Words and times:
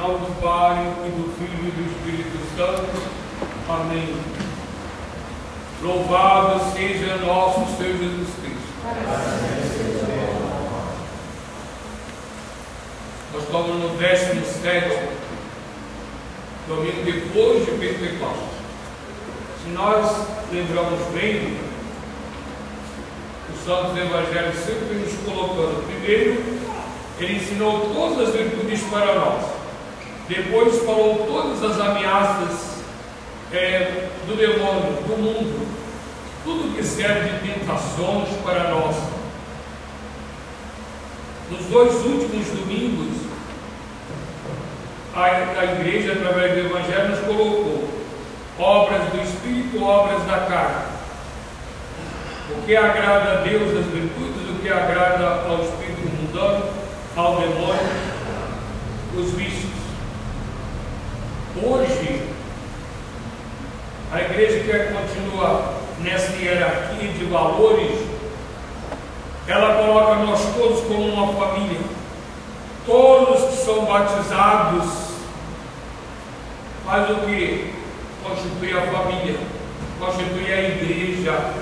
nome 0.00 0.18
do 0.20 0.40
Pai, 0.40 0.94
e 1.04 1.10
do 1.10 1.30
Filho 1.36 1.68
e 1.68 1.70
do 1.72 1.82
Espírito 1.92 2.38
Santo. 2.56 3.20
Amém. 3.68 4.14
Louvado 5.82 6.72
seja 6.72 7.16
nosso 7.18 7.76
Senhor 7.76 7.98
Jesus 7.98 8.28
Cristo. 8.40 8.60
Nós 13.32 13.42
estamos 13.42 13.76
no 13.76 13.88
17 13.98 15.08
domingo 16.66 17.02
depois 17.04 17.66
de 17.66 17.72
Pentecostes. 17.72 18.50
Se 19.62 19.70
nós 19.70 20.26
lembramos 20.50 21.00
bem, 21.12 21.58
os 23.52 23.64
santos 23.64 23.96
evangelhos 23.98 24.56
sempre 24.56 24.94
nos 24.94 25.12
colocando. 25.24 25.86
Primeiro, 25.86 26.42
ele 27.18 27.36
ensinou 27.36 27.90
todas 27.92 28.28
as 28.28 28.34
virtudes 28.34 28.80
para 28.84 29.14
nós. 29.14 29.59
Depois 30.30 30.84
falou 30.84 31.26
todas 31.26 31.60
as 31.64 31.80
ameaças 31.80 32.84
é, 33.52 34.10
do 34.28 34.36
demônio, 34.36 35.02
do 35.02 35.16
mundo, 35.18 35.66
tudo 36.44 36.76
que 36.76 36.84
serve 36.84 37.30
de 37.30 37.52
tentações 37.52 38.28
para 38.44 38.70
nós. 38.70 38.94
Nos 41.50 41.66
dois 41.66 41.94
últimos 42.06 42.46
domingos, 42.46 43.26
a, 45.16 45.24
a 45.24 45.64
igreja, 45.64 46.12
através 46.12 46.52
do 46.52 46.60
Evangelho, 46.60 47.08
nos 47.08 47.20
colocou 47.26 47.88
obras 48.56 49.02
do 49.10 49.20
Espírito, 49.20 49.82
obras 49.82 50.22
da 50.26 50.46
carne. 50.46 50.84
O 52.56 52.62
que 52.64 52.76
agrada 52.76 53.32
a 53.32 53.40
Deus 53.42 53.76
as 53.76 53.86
virtudes, 53.86 54.48
o 54.48 54.62
que 54.62 54.68
agrada 54.68 55.48
ao 55.48 55.60
Espírito 55.64 56.08
mundano, 56.08 56.66
ao 57.16 57.40
demônio, 57.40 57.90
os 59.16 59.32
vícios. 59.32 59.59
Hoje, 61.62 62.22
a 64.10 64.18
igreja 64.18 64.64
quer 64.64 64.94
continuar 64.94 65.74
nessa 65.98 66.32
hierarquia 66.32 67.12
de 67.12 67.24
valores, 67.26 68.00
ela 69.46 69.74
coloca 69.74 70.14
nós 70.24 70.40
todos 70.56 70.80
como 70.86 71.06
uma 71.06 71.34
família. 71.34 71.80
Todos 72.86 73.50
que 73.50 73.62
são 73.62 73.84
batizados 73.84 75.10
faz 76.86 77.10
o 77.10 77.14
que? 77.26 77.74
Constitui 78.24 78.78
a 78.78 78.90
família, 78.90 79.38
constitui 79.98 80.52
a 80.52 80.62
igreja. 80.62 81.52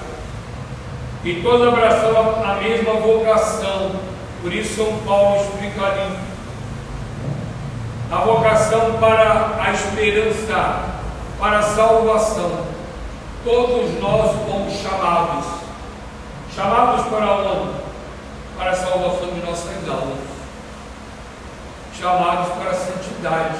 E 1.25 1.43
todos 1.43 1.67
abraçam 1.67 2.45
a 2.45 2.55
mesma 2.55 2.95
vocação. 2.95 3.97
Por 4.43 4.53
isso 4.53 4.77
São 4.77 4.99
Paulo 4.99 5.43
explica 5.43 5.85
ali. 5.85 6.28
A 8.11 8.17
vocação 8.25 8.99
para 8.99 9.63
a 9.63 9.71
esperança, 9.71 10.83
para 11.39 11.59
a 11.59 11.63
salvação. 11.63 12.67
Todos 13.45 14.01
nós 14.01 14.33
fomos 14.47 14.73
chamados. 14.81 15.45
Chamados 16.55 17.07
para 17.07 17.33
onde? 17.33 17.81
Para 18.57 18.71
a 18.71 18.75
salvação 18.75 19.29
de 19.35 19.41
nossas 19.41 19.89
almas. 19.89 20.19
Chamados 22.01 22.53
para 22.55 22.71
a 22.71 22.75
santidade. 22.75 23.59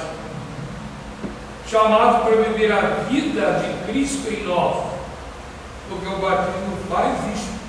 Chamados 1.67 2.23
para 2.23 2.35
viver 2.37 2.71
a 2.71 2.81
vida 3.07 3.59
de 3.59 3.91
Cristo 3.91 4.33
em 4.33 4.43
nós. 4.45 4.83
Porque 5.87 6.07
o 6.07 6.17
batismo 6.17 6.77
faz 6.89 7.17
isso. 7.35 7.59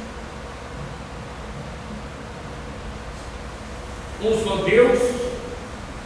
Um 4.23 4.45
só 4.45 4.57
Deus, 4.65 5.30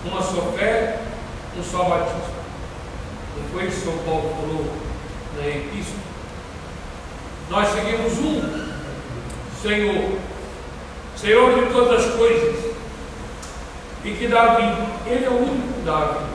uma 0.04 0.22
só 0.22 0.52
fé, 0.56 1.00
um 1.58 1.62
só 1.62 1.84
batismo. 1.84 2.34
Não 3.36 3.48
foi 3.52 3.66
isso 3.66 3.80
que 3.80 3.84
São 3.86 3.98
Paulo 3.98 4.34
falou 4.36 4.66
na 5.36 5.48
epístola? 5.48 6.04
Nós 7.50 7.68
seguimos 7.68 8.18
um 8.18 8.74
Senhor, 9.62 10.18
Senhor 11.16 11.54
de 11.54 11.72
todas 11.72 12.04
as 12.04 12.14
coisas, 12.14 12.74
e 14.04 14.10
que 14.12 14.28
dá 14.28 14.54
vida. 14.54 14.86
Ele 15.06 15.24
é 15.24 15.30
o 15.30 15.38
único 15.38 15.72
que 15.72 15.80
dá 15.84 15.98
vida. 16.04 16.34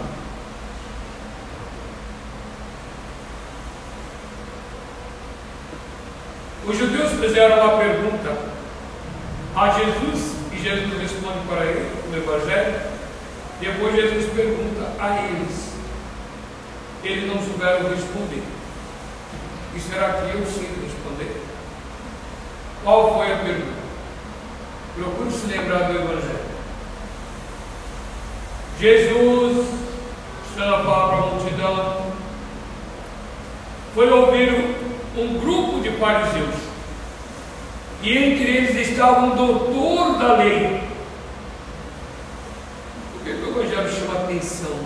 Os 6.67 6.77
judeus 6.77 7.11
fizeram 7.13 7.65
uma 7.65 7.77
pergunta 7.77 8.37
a 9.55 9.69
Jesus 9.71 10.35
e 10.51 10.57
Jesus 10.57 11.01
responde 11.01 11.39
para 11.47 11.65
ele 11.65 11.89
no 12.11 12.17
Evangelho. 12.17 12.98
Depois 13.59 13.95
Jesus 13.95 14.33
pergunta 14.33 14.91
a 14.99 15.21
eles. 15.27 15.73
Eles 17.03 17.27
não 17.27 17.41
souberam 17.41 17.89
responder. 17.89 18.43
E 19.75 19.79
será 19.79 20.13
que 20.13 20.37
eu 20.37 20.45
sei 20.45 20.69
responder? 20.83 21.41
Qual 22.83 23.15
foi 23.17 23.33
a 23.33 23.37
pergunta? 23.37 23.79
Procure 24.95 25.31
se 25.31 25.47
lembrar 25.47 25.83
do 25.83 25.97
Evangelho. 25.97 26.49
Jesus, 28.79 29.67
estando 30.49 30.75
a 30.75 30.83
falar 30.83 31.07
para 31.07 31.17
a 31.17 31.27
multidão, 31.27 32.13
foi 33.93 34.09
ouvir 34.09 34.75
um 35.17 35.39
grupo 35.39 35.81
de 35.81 35.91
fariseus. 35.91 36.55
E 38.01 38.17
entre 38.17 38.57
eles 38.57 38.89
estava 38.89 39.25
um 39.25 39.35
doutor 39.35 40.17
da 40.17 40.37
lei. 40.37 40.81
Por 43.13 43.23
que, 43.23 43.33
que 43.33 43.43
o 43.43 43.49
Evangelho 43.49 43.89
chama 44.49 44.69
atenção? 44.69 44.79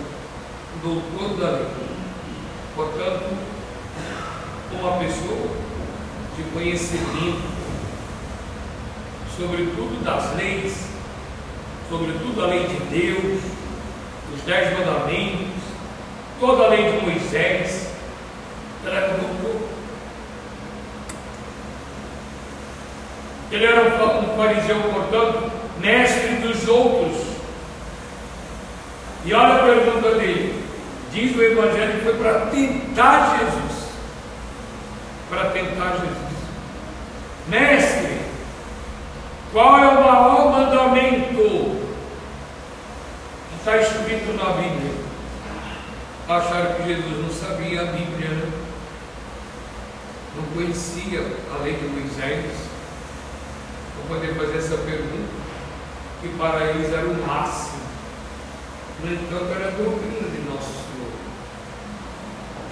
O 0.74 0.78
doutor 0.82 1.36
da 1.38 1.50
lei. 1.50 1.66
Portanto, 2.76 3.36
uma 4.72 4.98
pessoa 4.98 5.48
de 6.36 6.42
conhecimento, 6.52 7.42
sobretudo 9.36 10.04
das 10.04 10.36
leis, 10.36 10.74
sobretudo 11.88 12.42
a 12.42 12.46
lei 12.46 12.66
de 12.66 12.76
Deus, 12.90 13.40
os 14.34 14.42
dez 14.42 14.76
mandamentos, 14.76 15.62
toda 16.40 16.64
a 16.64 16.68
lei 16.68 16.92
de 16.92 17.06
Moisés, 17.06 17.88
ela 18.84 19.16
doutor. 19.18 19.68
Ele 23.52 23.64
era 23.64 23.82
um 23.82 24.36
fariseu, 24.36 24.82
portanto, 24.92 25.52
mestre 25.80 26.36
dos 26.36 26.66
outros. 26.68 27.23
E 29.24 29.32
olha 29.32 29.54
a 29.54 29.64
pergunta 29.64 30.10
dele. 30.16 30.64
Diz 31.10 31.36
o 31.36 31.42
Evangelho 31.42 31.98
que 31.98 32.04
foi 32.04 32.14
para 32.14 32.46
tentar 32.46 33.38
Jesus. 33.38 33.88
Para 35.30 35.50
tentar 35.50 35.92
Jesus. 35.92 36.34
Mestre, 37.48 38.20
qual 39.52 39.78
é 39.78 39.88
o 39.88 39.94
maior 39.94 40.50
mandamento 40.50 41.36
que 43.48 43.56
está 43.58 43.76
escrito 43.76 44.32
na 44.36 44.52
Bíblia? 44.54 44.92
Acharam 46.28 46.74
que 46.74 46.88
Jesus 46.88 47.22
não 47.22 47.30
sabia 47.30 47.82
a 47.82 47.84
Bíblia, 47.84 48.30
né? 48.30 48.52
não 50.36 50.42
conhecia 50.54 51.20
a 51.54 51.62
lei 51.62 51.74
de 51.74 51.86
Moisés 51.86 52.50
para 53.94 54.16
poder 54.16 54.34
fazer 54.34 54.58
essa 54.58 54.76
pergunta, 54.78 55.28
que 56.20 56.28
para 56.30 56.64
eles 56.64 56.92
era 56.92 57.06
o 57.06 57.26
máximo. 57.26 57.83
No 59.04 59.12
entanto, 59.12 59.52
era 59.54 59.70
doutrina 59.72 60.30
de 60.30 60.50
nosso 60.50 60.72
Senhor. 60.72 61.12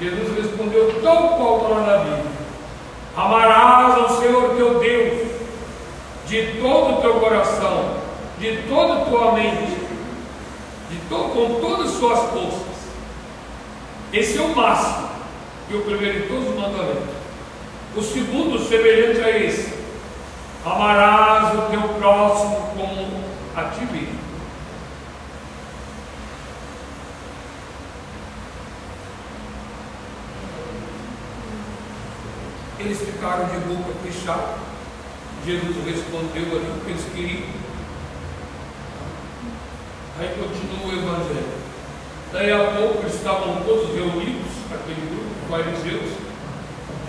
Jesus 0.00 0.34
respondeu 0.34 1.00
tão 1.02 1.28
qual 1.28 1.56
está 1.58 1.80
na 1.80 1.98
Bíblia: 1.98 2.32
Amarás 3.14 3.98
ao 3.98 4.18
Senhor 4.18 4.54
teu 4.56 4.78
Deus 4.78 5.28
de 6.26 6.60
todo 6.62 6.98
o 6.98 7.00
teu 7.02 7.20
coração, 7.20 7.98
de 8.38 8.62
toda 8.66 8.94
a 8.94 9.04
tua 9.04 9.32
mente, 9.32 9.76
de 10.88 10.96
to 11.10 11.16
com 11.34 11.60
todas 11.60 11.90
as 11.90 11.98
suas 11.98 12.18
forças. 12.30 12.72
Esse 14.10 14.38
é 14.38 14.42
o 14.42 14.56
máximo, 14.56 15.10
e 15.70 15.74
o 15.74 15.82
primeiro 15.82 16.22
de 16.22 16.28
todos 16.28 16.48
os 16.48 16.54
mandamentos. 16.54 17.14
O 17.94 18.00
segundo, 18.02 18.58
semelhante 18.58 19.20
a 19.20 19.38
esse, 19.38 19.82
Amarás 20.64 21.58
o 21.58 21.62
teu 21.70 21.82
próximo 21.98 22.70
como 22.76 23.24
a 23.56 23.64
ti 23.64 23.84
mesmo. 23.92 24.22
Eles 32.78 32.98
ficaram 33.22 33.44
de 33.46 33.58
boca 33.68 33.92
fechada. 34.02 34.58
Jesus 35.46 35.76
respondeu 35.86 36.42
ali 36.42 36.72
o 36.76 36.84
que 36.84 36.90
eles 36.90 37.04
queriam. 37.14 37.48
Aí 40.18 40.28
continua 40.28 40.88
o 40.88 40.98
Evangelho. 40.98 41.62
Daí 42.32 42.52
a 42.52 42.72
pouco 42.76 43.06
estavam 43.06 43.62
todos 43.62 43.94
reunidos, 43.94 44.50
aquele 44.72 45.08
grupo 45.08 45.30
fariseus. 45.48 46.10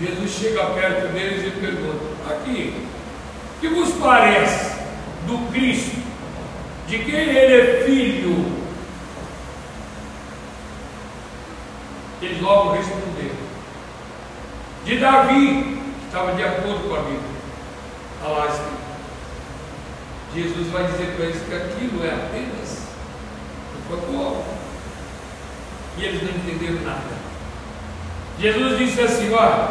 Jesus 0.00 0.30
chega 0.30 0.66
perto 0.66 1.12
deles 1.12 1.46
e 1.46 1.60
pergunta: 1.60 2.04
Aqui, 2.30 2.86
que 3.60 3.68
vos 3.68 3.92
parece 3.94 4.76
do 5.26 5.50
Cristo, 5.50 5.96
de 6.86 6.98
quem 6.98 7.14
ele 7.14 7.54
é 7.54 7.84
filho? 7.84 8.64
Eles 12.22 12.40
logo 12.40 12.72
responderam. 12.72 13.44
De 14.84 14.98
Davi, 14.98 15.73
estava 16.14 16.32
de 16.34 16.44
acordo 16.44 16.88
com 16.88 16.94
a 16.94 17.00
Bíblia. 17.00 17.20
Está 18.14 18.28
lá 18.30 18.46
escrito. 18.46 18.84
Jesus 20.32 20.68
vai 20.68 20.84
dizer 20.84 21.12
para 21.16 21.24
eles 21.24 21.42
que 21.42 21.54
aquilo 21.54 22.04
é 22.04 22.10
apenas 22.10 22.78
um 23.76 23.88
fotógrafo. 23.88 24.54
E 25.98 26.04
eles 26.04 26.22
não 26.22 26.30
entenderam 26.30 26.84
nada. 26.84 27.24
Jesus 28.38 28.78
disse 28.78 29.00
assim: 29.00 29.34
olha, 29.34 29.70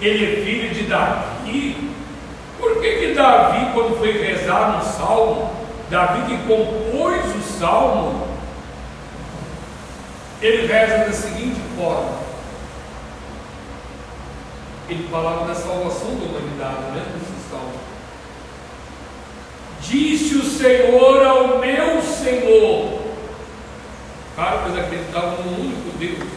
ele 0.00 0.24
é 0.24 0.44
filho 0.44 0.74
de 0.74 0.84
Davi. 0.84 1.90
Por 2.56 2.80
que, 2.80 2.96
que 2.98 3.14
Davi, 3.14 3.72
quando 3.74 3.98
foi 3.98 4.12
rezar 4.12 4.76
no 4.76 4.84
salmo, 4.84 5.50
Davi 5.90 6.22
que 6.22 6.38
compôs 6.46 7.34
o 7.34 7.58
salmo, 7.58 8.28
ele 10.40 10.68
reza 10.68 10.98
da 10.98 11.12
seguinte 11.12 11.60
forma. 11.76 12.23
Ele 14.88 15.08
falava 15.10 15.46
da 15.46 15.54
salvação 15.54 16.16
da 16.16 16.24
humanidade, 16.26 16.82
né? 16.92 17.04
Nesse. 17.14 17.34
Disse 19.86 20.36
o 20.36 20.44
Senhor 20.44 21.26
ao 21.26 21.58
meu 21.58 22.00
Senhor. 22.02 23.02
Cara, 24.34 24.62
pois 24.64 24.78
acreditavam 24.78 25.44
no 25.44 25.60
único 25.60 25.98
Deus. 25.98 26.28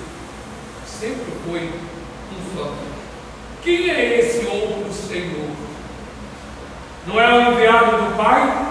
Sempre 0.86 1.32
foi 1.46 1.62
um 1.62 2.56
só. 2.56 2.74
Quem 3.64 3.90
é 3.90 4.20
esse 4.20 4.46
outro 4.46 4.92
Senhor? 4.94 5.50
Não 7.08 7.20
é 7.20 7.34
o 7.34 7.54
enviado 7.54 7.92
do 7.92 8.18
Pai? 8.18 8.68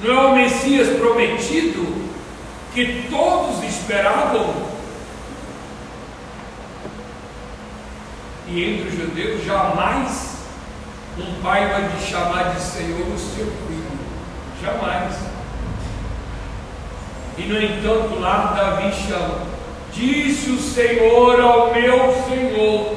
Não 0.00 0.14
é 0.14 0.26
o 0.26 0.36
Messias 0.36 0.96
prometido 0.96 2.08
que 2.72 3.08
todos 3.10 3.64
esperavam? 3.64 4.61
E 8.48 8.64
entre 8.64 8.88
os 8.88 8.96
judeus 8.96 9.44
jamais 9.44 10.32
um 11.18 11.42
pai 11.42 11.68
vai 11.68 11.90
te 11.90 12.10
chamar 12.10 12.54
de 12.54 12.60
Senhor 12.60 13.06
o 13.06 13.18
seu 13.18 13.44
filho. 13.44 13.92
Jamais. 14.62 15.14
E 17.36 17.42
no 17.42 17.60
entanto, 17.60 18.18
lá 18.18 18.54
Davi 18.56 18.92
chama: 18.94 19.46
Disse 19.92 20.50
o 20.50 20.58
Senhor 20.58 21.38
ao 21.40 21.74
meu 21.74 22.24
Senhor: 22.26 22.96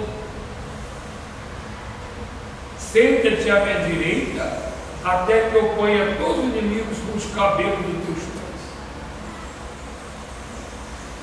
Senta-te 2.78 3.50
à 3.50 3.66
minha 3.66 3.80
direita, 3.80 4.72
até 5.04 5.50
que 5.50 5.56
eu 5.56 5.74
ponha 5.76 6.16
todos 6.18 6.46
os 6.46 6.56
inimigos 6.56 6.98
com 7.00 7.18
os 7.18 7.36
cabelos 7.36 7.80
dos 7.80 8.06
teus 8.06 8.18
pés. 8.18 8.62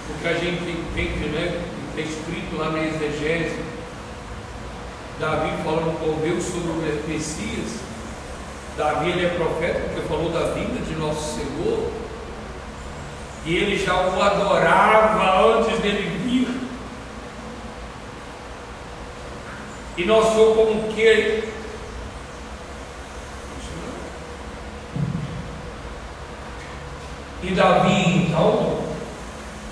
Porque 0.08 0.28
a 0.28 0.34
gente 0.34 0.70
entende, 0.70 1.28
né? 1.30 1.62
Está 1.88 2.02
escrito 2.02 2.56
lá 2.56 2.70
na 2.70 2.84
exegese, 2.84 3.71
Davi 5.22 5.52
falando 5.62 6.00
com 6.00 6.20
Deus 6.20 6.42
sobre 6.42 6.72
o 6.72 7.06
Messias. 7.06 7.78
Davi 8.76 9.10
ele 9.10 9.26
é 9.26 9.28
profeta 9.28 9.78
porque 9.78 10.08
falou 10.08 10.32
da 10.32 10.52
vinda 10.52 10.84
de 10.84 10.96
nosso 10.96 11.36
Senhor. 11.36 11.92
E 13.46 13.54
ele 13.54 13.78
já 13.78 13.94
o 13.94 14.20
adorava 14.20 15.58
antes 15.58 15.78
dele 15.78 16.18
vir. 16.24 16.48
E 19.96 20.04
nós 20.04 20.34
somos 20.34 20.56
como 20.56 20.92
que 20.92 21.52
E 27.44 27.50
Davi, 27.54 28.26
então, 28.26 28.78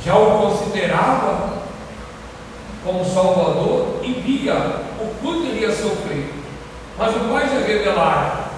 já 0.05 0.17
o 0.17 0.43
considerava 0.43 1.63
como 2.85 3.05
Salvador 3.05 3.99
e 4.05 4.13
via 4.13 4.90
o 5.01 5.15
quanto 5.21 5.47
ele 5.47 5.61
ia 5.61 5.75
sofrer. 5.75 6.33
Mas 6.99 7.17
o 7.17 7.21
pai 7.31 7.49
já 7.49 7.67
revelara 7.67 8.51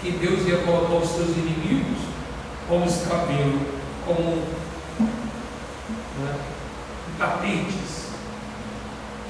que 0.00 0.10
Deus 0.12 0.46
ia 0.46 0.58
colocar 0.58 0.94
os 0.94 1.10
seus 1.10 1.36
inimigos 1.36 1.98
como 2.68 2.86
escabelo, 2.86 3.60
como 4.06 4.42
né, 6.18 6.34
tapetes 7.18 8.10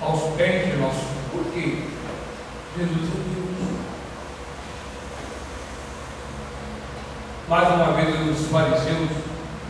aos 0.00 0.34
pés 0.36 0.66
de 0.66 0.76
nosso. 0.76 1.04
Por 1.32 1.44
quê? 1.52 1.82
Jesus 2.76 3.10
é 3.10 3.16
Deus. 3.16 3.46
Mais 7.48 7.68
uma 7.68 7.92
vez, 7.92 8.38
os 8.38 8.48
fariseus 8.48 9.08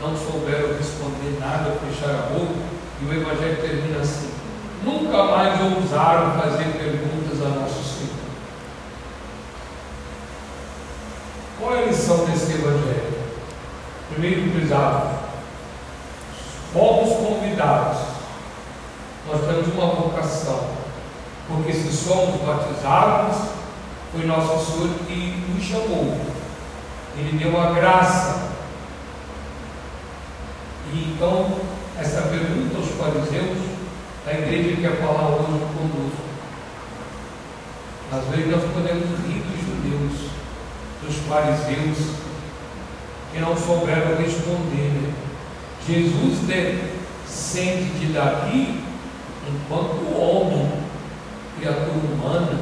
não 0.00 0.16
souberam 0.16 0.76
responder 0.76 1.38
nada, 1.38 1.78
fecharam 1.80 2.18
a 2.18 2.26
boca, 2.28 2.54
e 3.00 3.04
o 3.04 3.12
Evangelho 3.12 3.60
termina 3.60 4.00
assim: 4.00 4.30
nunca 4.84 5.24
mais 5.24 5.60
ousaram 5.60 6.40
fazer 6.40 6.64
perguntas 6.72 7.44
a 7.44 7.48
Nosso 7.60 7.82
Senhor. 7.82 8.14
Qual 11.58 11.74
é 11.74 11.82
a 11.82 11.86
lição 11.86 12.24
desse 12.26 12.52
Evangelho? 12.52 13.14
Primeiro, 14.10 14.52
frisado: 14.52 15.18
fomos 16.72 17.16
convidados, 17.16 17.98
nós 19.26 19.40
temos 19.46 19.68
uma 19.74 19.94
vocação, 19.94 20.68
porque 21.48 21.72
se 21.72 21.92
somos 21.92 22.40
batizados, 22.42 23.48
foi 24.12 24.26
Nosso 24.26 24.72
Senhor 24.72 24.90
que 25.06 25.44
nos 25.54 25.64
chamou 25.64 26.36
ele 27.18 27.38
deu 27.38 27.58
a 27.60 27.72
graça. 27.72 28.50
E 30.92 31.12
então, 31.14 31.50
essa 31.98 32.22
pergunta 32.22 32.76
aos 32.76 32.88
fariseus, 32.90 33.58
a 34.26 34.32
igreja 34.32 34.76
quer 34.80 34.96
falar 34.96 35.28
hoje 35.28 35.46
conosco. 35.46 36.26
Às 38.12 38.24
vezes 38.34 38.50
nós 38.50 38.62
podemos 38.72 39.08
rir 39.24 39.42
dos 39.42 39.60
judeus, 39.60 40.30
dos 41.02 41.16
fariseus, 41.28 42.16
que 43.32 43.38
não 43.38 43.56
souberam 43.56 44.16
responder. 44.16 44.90
Né? 44.90 45.12
Jesus 45.86 46.40
descende 46.40 47.90
de 48.00 48.12
Davi 48.12 48.80
enquanto 49.48 50.18
homem, 50.18 50.72
criatura 51.58 52.00
humana, 52.12 52.58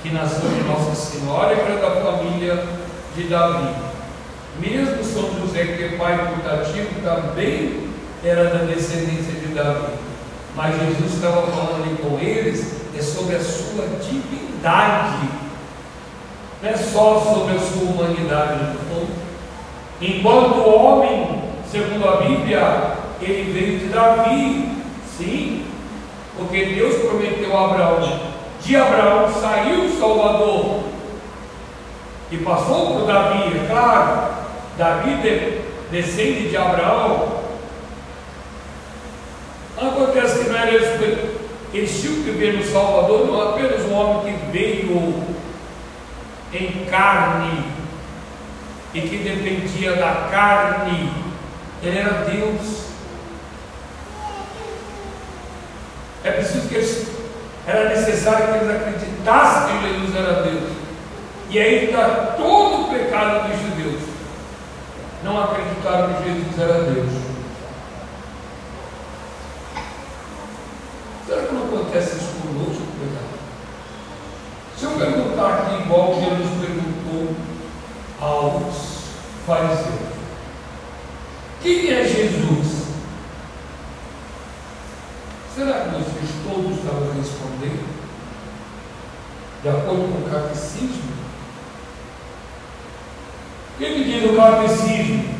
que 0.00 0.10
nasceu 0.10 0.48
de 0.48 0.62
Nossa 0.62 0.94
Senhora 0.94 1.52
e 1.52 1.58
era 1.58 1.80
da 1.80 2.00
família 2.00 2.64
de 3.16 3.24
Davi. 3.24 3.74
Mesmo 4.60 5.02
São 5.02 5.40
José, 5.40 5.64
que 5.64 5.82
é 5.82 5.96
pai 5.98 6.32
putativo, 6.32 7.00
também 7.02 7.88
era 8.22 8.44
da 8.44 8.64
descendência 8.64 9.32
de 9.32 9.54
Davi. 9.54 9.97
Mas 10.58 10.74
Jesus 10.74 11.14
estava 11.14 11.42
falando 11.42 11.84
ali 11.84 11.96
com 12.02 12.18
eles 12.18 12.78
é 12.98 13.00
sobre 13.00 13.36
a 13.36 13.40
sua 13.40 13.86
divindade, 14.02 15.28
não 16.60 16.68
é 16.68 16.76
só 16.76 17.20
sobre 17.20 17.54
a 17.54 17.60
sua 17.60 17.92
humanidade. 17.92 18.58
Então, 18.74 19.06
enquanto 20.02 20.68
homem, 20.68 21.44
segundo 21.70 22.08
a 22.08 22.16
Bíblia, 22.16 22.92
ele 23.22 23.52
veio 23.52 23.78
de 23.78 23.86
Davi, 23.86 24.82
sim, 25.16 25.64
porque 26.36 26.64
Deus 26.64 27.02
prometeu 27.02 27.56
a 27.56 27.64
Abraão. 27.66 28.20
De 28.60 28.74
Abraão 28.74 29.32
saiu 29.40 29.84
o 29.84 29.96
Salvador 29.96 30.80
e 32.32 32.36
passou 32.38 32.94
por 32.94 33.06
Davi, 33.06 33.56
é 33.56 33.66
claro, 33.70 34.34
Davi 34.76 35.62
descende 35.92 36.48
de 36.48 36.56
Abraão, 36.56 37.37
Eles 41.72 42.00
tinham 42.00 42.22
que 42.24 42.30
ver 42.30 42.54
no 42.54 42.64
Salvador 42.64 43.26
não 43.26 43.50
apenas 43.50 43.82
um 43.82 43.92
homem 43.92 44.34
que 44.38 44.50
veio 44.50 45.22
em 46.52 46.84
carne 46.86 47.64
e 48.94 49.00
que 49.02 49.18
dependia 49.18 49.94
da 49.96 50.28
carne, 50.30 51.12
ele 51.82 51.98
era 51.98 52.24
Deus. 52.24 52.88
É 56.24 56.30
preciso 56.32 56.68
que 56.68 56.74
eles, 56.74 57.06
era 57.66 57.90
necessário 57.90 58.46
que 58.46 58.64
eles 58.64 58.70
acreditassem 58.70 59.78
que 59.78 59.88
Jesus 59.88 60.16
era 60.16 60.42
Deus. 60.42 60.72
E 61.50 61.58
aí 61.58 61.84
está 61.84 62.34
todo 62.36 62.86
o 62.86 62.90
pecado 62.90 63.48
dos 63.48 63.60
judeus 63.60 64.08
não 65.22 65.42
acreditaram 65.42 66.14
que 66.14 66.24
Jesus 66.24 66.58
era 66.58 66.82
Deus. 66.84 67.12
Será 71.26 71.42
que 71.42 71.54
não 71.54 71.66
acontece 71.88 72.16
isso 72.16 72.32
conosco, 72.42 72.82
cuidado? 72.98 73.38
Se 74.76 74.84
eu 74.84 74.90
perguntar 74.90 75.54
aqui, 75.54 75.82
igual 75.82 76.14
Jesus 76.14 76.50
perguntou 76.60 77.34
aos 78.20 78.74
fariseus: 79.46 80.12
Quem 81.62 81.90
é 81.90 82.04
Jesus? 82.04 82.88
Será 85.54 85.80
que 85.80 85.90
vocês 85.90 86.30
todos 86.46 86.78
estavam 86.78 87.12
respondendo? 87.14 87.98
De 89.62 89.68
acordo 89.68 90.12
com 90.12 90.28
o 90.28 90.30
catecismo? 90.30 91.18
O 93.74 93.78
que 93.78 94.04
diz 94.04 94.30
o 94.30 94.36
catecismo? 94.36 95.38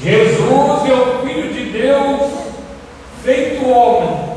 Jesus 0.00 0.88
é 0.88 0.94
o 0.94 1.26
Filho 1.26 1.52
de 1.52 1.72
Deus 1.72 2.32
feito 3.22 3.68
homem, 3.68 4.28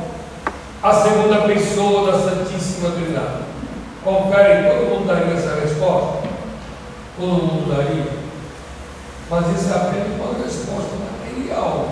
a 0.84 0.94
segunda 0.94 1.42
pessoa 1.42 2.12
da 2.12 2.18
Santíssima 2.18 2.90
Trindade. 2.92 3.44
Confere, 4.04 4.68
todo 4.68 4.90
mundo 4.90 5.08
daria 5.08 5.34
essa 5.34 5.62
resposta? 5.62 6.28
Todo 7.20 7.44
mundo 7.44 7.76
daria. 7.76 8.08
Mas 9.30 9.46
isso 9.56 9.72
é 9.72 9.76
apenas 9.76 10.08
uma 10.20 10.44
resposta 10.44 10.96
material. 10.98 11.88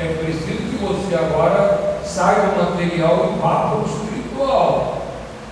É 0.00 0.14
preciso 0.14 0.68
que 0.68 0.84
você 0.84 1.14
agora 1.14 2.00
saia 2.04 2.48
do 2.48 2.56
material 2.56 3.32
e 3.32 3.40
vá 3.40 3.68
para 3.68 3.78
o 3.78 3.86
espiritual. 3.86 5.02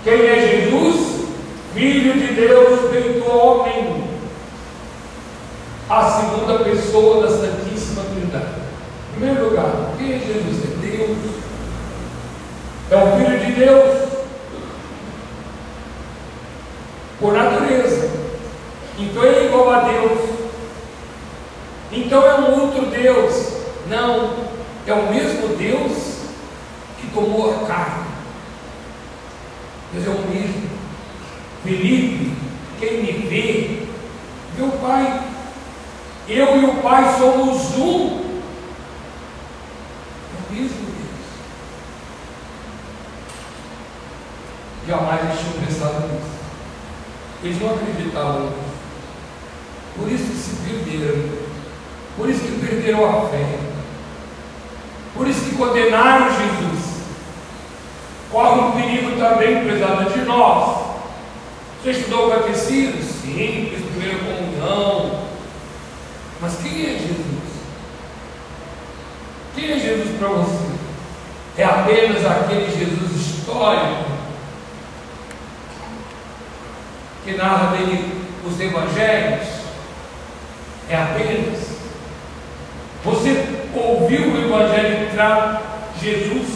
Quem 0.02 0.26
é 0.26 0.40
Jesus? 0.40 1.26
Filho 1.76 2.14
de 2.14 2.32
Deus, 2.32 2.90
feito 2.90 3.30
homem. 3.30 4.02
A 5.90 6.10
segunda 6.10 6.64
pessoa 6.64 7.22
da 7.22 7.28
Santíssima 7.28 8.02
Trindade. 8.02 8.46
Em 9.10 9.18
primeiro 9.18 9.50
lugar, 9.50 9.92
quem 9.98 10.14
é 10.14 10.18
Jesus? 10.18 10.64
É 10.64 10.86
Deus. 10.86 11.18
É 12.90 12.96
o 12.96 13.16
Filho 13.18 13.44
de 13.44 13.52
Deus. 13.52 14.08
Por 17.20 17.34
natureza. 17.34 18.10
Então 18.98 19.22
ele 19.22 19.40
é 19.40 19.44
igual 19.44 19.70
a 19.70 19.80
Deus. 19.80 20.30
Então 21.92 22.26
é 22.26 22.34
um 22.36 22.58
outro 22.58 22.86
Deus. 22.86 23.52
Não, 23.90 24.34
é 24.86 24.94
o 24.94 25.12
mesmo 25.12 25.48
Deus 25.48 25.92
que 26.98 27.10
tomou 27.12 27.50
a 27.50 27.66
carne. 27.66 28.06
Deus 29.92 30.06
é 30.06 30.08
o 30.08 30.26
mesmo. 30.26 30.76
Felipe, 31.66 32.32
quem 32.78 33.02
me 33.02 33.12
vê, 33.28 33.88
vê 34.56 34.62
o 34.62 34.70
Pai. 34.80 35.20
Eu 36.28 36.60
e 36.60 36.64
o 36.64 36.76
Pai 36.76 37.18
somos 37.18 37.76
um. 37.76 38.20
É 40.30 40.36
o 40.38 40.54
mesmo 40.54 40.76
Deus. 40.76 41.26
Jamais 44.86 45.24
eles 45.24 45.38
tinham 45.40 45.66
pensado 45.66 46.08
nisso. 46.08 46.36
Eles 47.42 47.60
não 47.60 47.74
acreditavam 47.74 48.42
nisso. 48.42 48.76
Por 49.96 50.12
isso 50.12 50.24
que 50.24 50.36
se 50.36 50.56
perderam. 50.62 51.46
Por 52.16 52.30
isso 52.30 52.40
a 53.08 53.28
fé. 53.28 53.58
Por 55.14 55.26
isso 55.26 55.44
que 55.44 55.56
condenaram 55.56 56.26
Jesus. 56.28 56.96
Corre 58.30 58.60
um 58.60 58.72
perigo 58.72 59.18
também, 59.18 59.64
prezado, 59.64 60.10
de 60.10 60.20
nós. 60.20 60.86
Você 61.82 61.90
estudou 61.92 62.28
o 62.28 62.30
catecismo? 62.30 63.02
Sim, 63.02 63.68
fez 63.70 63.84
primeira 63.90 64.18
comunhão. 64.18 65.26
Mas 66.40 66.58
quem 66.62 66.82
é 66.82 66.98
Jesus? 66.98 67.26
Quem 69.54 69.70
é 69.72 69.78
Jesus 69.78 70.18
para 70.18 70.28
você? 70.28 70.76
É 71.56 71.64
apenas 71.64 72.26
aquele 72.26 72.70
Jesus 72.70 73.12
histórico 73.12 74.04
que 77.24 77.32
narra 77.32 77.76
dele 77.76 78.22
os 78.44 78.60
evangelhos? 78.60 79.48
É 80.88 80.96
apenas. 80.96 81.65
Você 83.06 83.44
ouviu 83.72 84.32
o 84.32 84.44
Evangelho 84.44 85.06
entrar 85.06 85.92
Jesus 86.02 86.48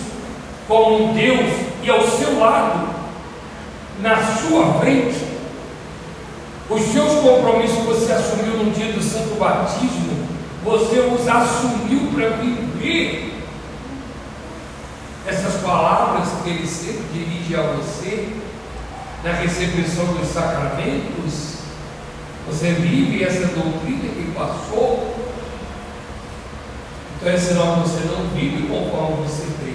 como 0.67 1.11
um 1.11 1.15
Deus 1.15 1.49
e 1.81 1.89
ao 1.89 2.03
seu 2.03 2.41
lado, 2.41 2.89
na 4.01 4.17
sua 4.17 4.81
frente, 4.81 5.31
os 6.69 6.83
seus 6.83 7.21
compromissos 7.21 7.79
que 7.79 7.85
você 7.85 8.13
assumiu 8.13 8.65
no 8.65 8.73
dia 8.73 8.93
do 8.93 9.01
santo 9.03 9.39
batismo, 9.39 10.27
você 10.65 10.99
os 10.99 11.29
assumiu 11.29 12.11
para 12.13 12.31
viver 12.31 13.33
essas 15.27 15.55
palavras 15.63 16.29
que 16.43 16.51
ele 16.51 16.67
sempre 16.67 17.05
dirige 17.13 17.55
a 17.55 17.63
você 17.63 18.29
na 19.23 19.33
recepção 19.33 20.07
dos 20.15 20.29
sacramentos. 20.29 21.61
Você 22.49 22.73
vive 22.73 23.23
essa 23.23 23.47
doutrina 23.47 24.09
que 24.09 24.33
passou. 24.37 25.10
Então 27.23 27.39
sinal 27.39 27.83
que 27.83 27.89
você 27.89 28.05
não 28.07 28.29
vive 28.35 28.67
conforme 28.67 29.27
você 29.27 29.47
crê. 29.61 29.75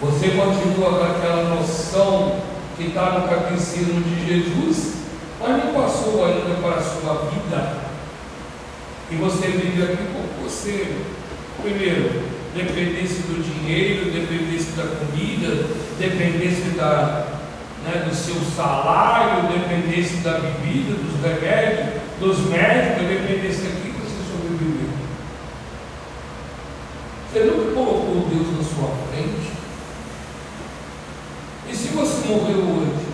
Você 0.00 0.30
continua 0.30 0.98
com 0.98 1.04
aquela 1.04 1.54
noção 1.54 2.40
que 2.76 2.88
está 2.88 3.18
no 3.18 3.28
catecismo 3.28 4.00
de 4.02 4.26
Jesus, 4.26 4.94
mas 5.40 5.64
não 5.64 5.72
passou 5.72 6.24
ainda 6.24 6.60
para 6.60 6.80
a 6.80 6.82
sua 6.82 7.30
vida. 7.30 7.84
E 9.10 9.14
você 9.16 9.46
vive 9.46 9.82
aqui 9.82 10.02
por 10.12 10.44
você. 10.44 10.96
Primeiro, 11.62 12.24
dependência 12.54 13.22
do 13.22 13.42
dinheiro, 13.42 14.10
dependência 14.10 14.72
da 14.76 14.96
comida, 14.96 15.66
dependência 15.98 16.70
da, 16.76 17.26
né, 17.84 18.04
do 18.08 18.14
seu 18.14 18.36
salário, 18.56 19.48
dependência 19.48 20.18
da 20.22 20.38
bebida, 20.38 20.94
dos 20.94 21.22
remédios, 21.22 22.02
dos 22.18 22.38
médicos, 22.50 23.06
dependência 23.06 23.68
aqui 23.68 23.92
que 23.92 24.00
você 24.00 24.32
sobreviveu. 24.32 24.94
Você 27.32 27.40
nunca 27.40 27.74
colocou 27.74 28.28
Deus 28.30 28.56
na 28.56 28.62
sua 28.62 28.88
frente? 29.10 29.52
E 31.68 31.74
se 31.74 31.88
você 31.88 32.13
morreu 32.26 32.58
hoje, 32.58 33.06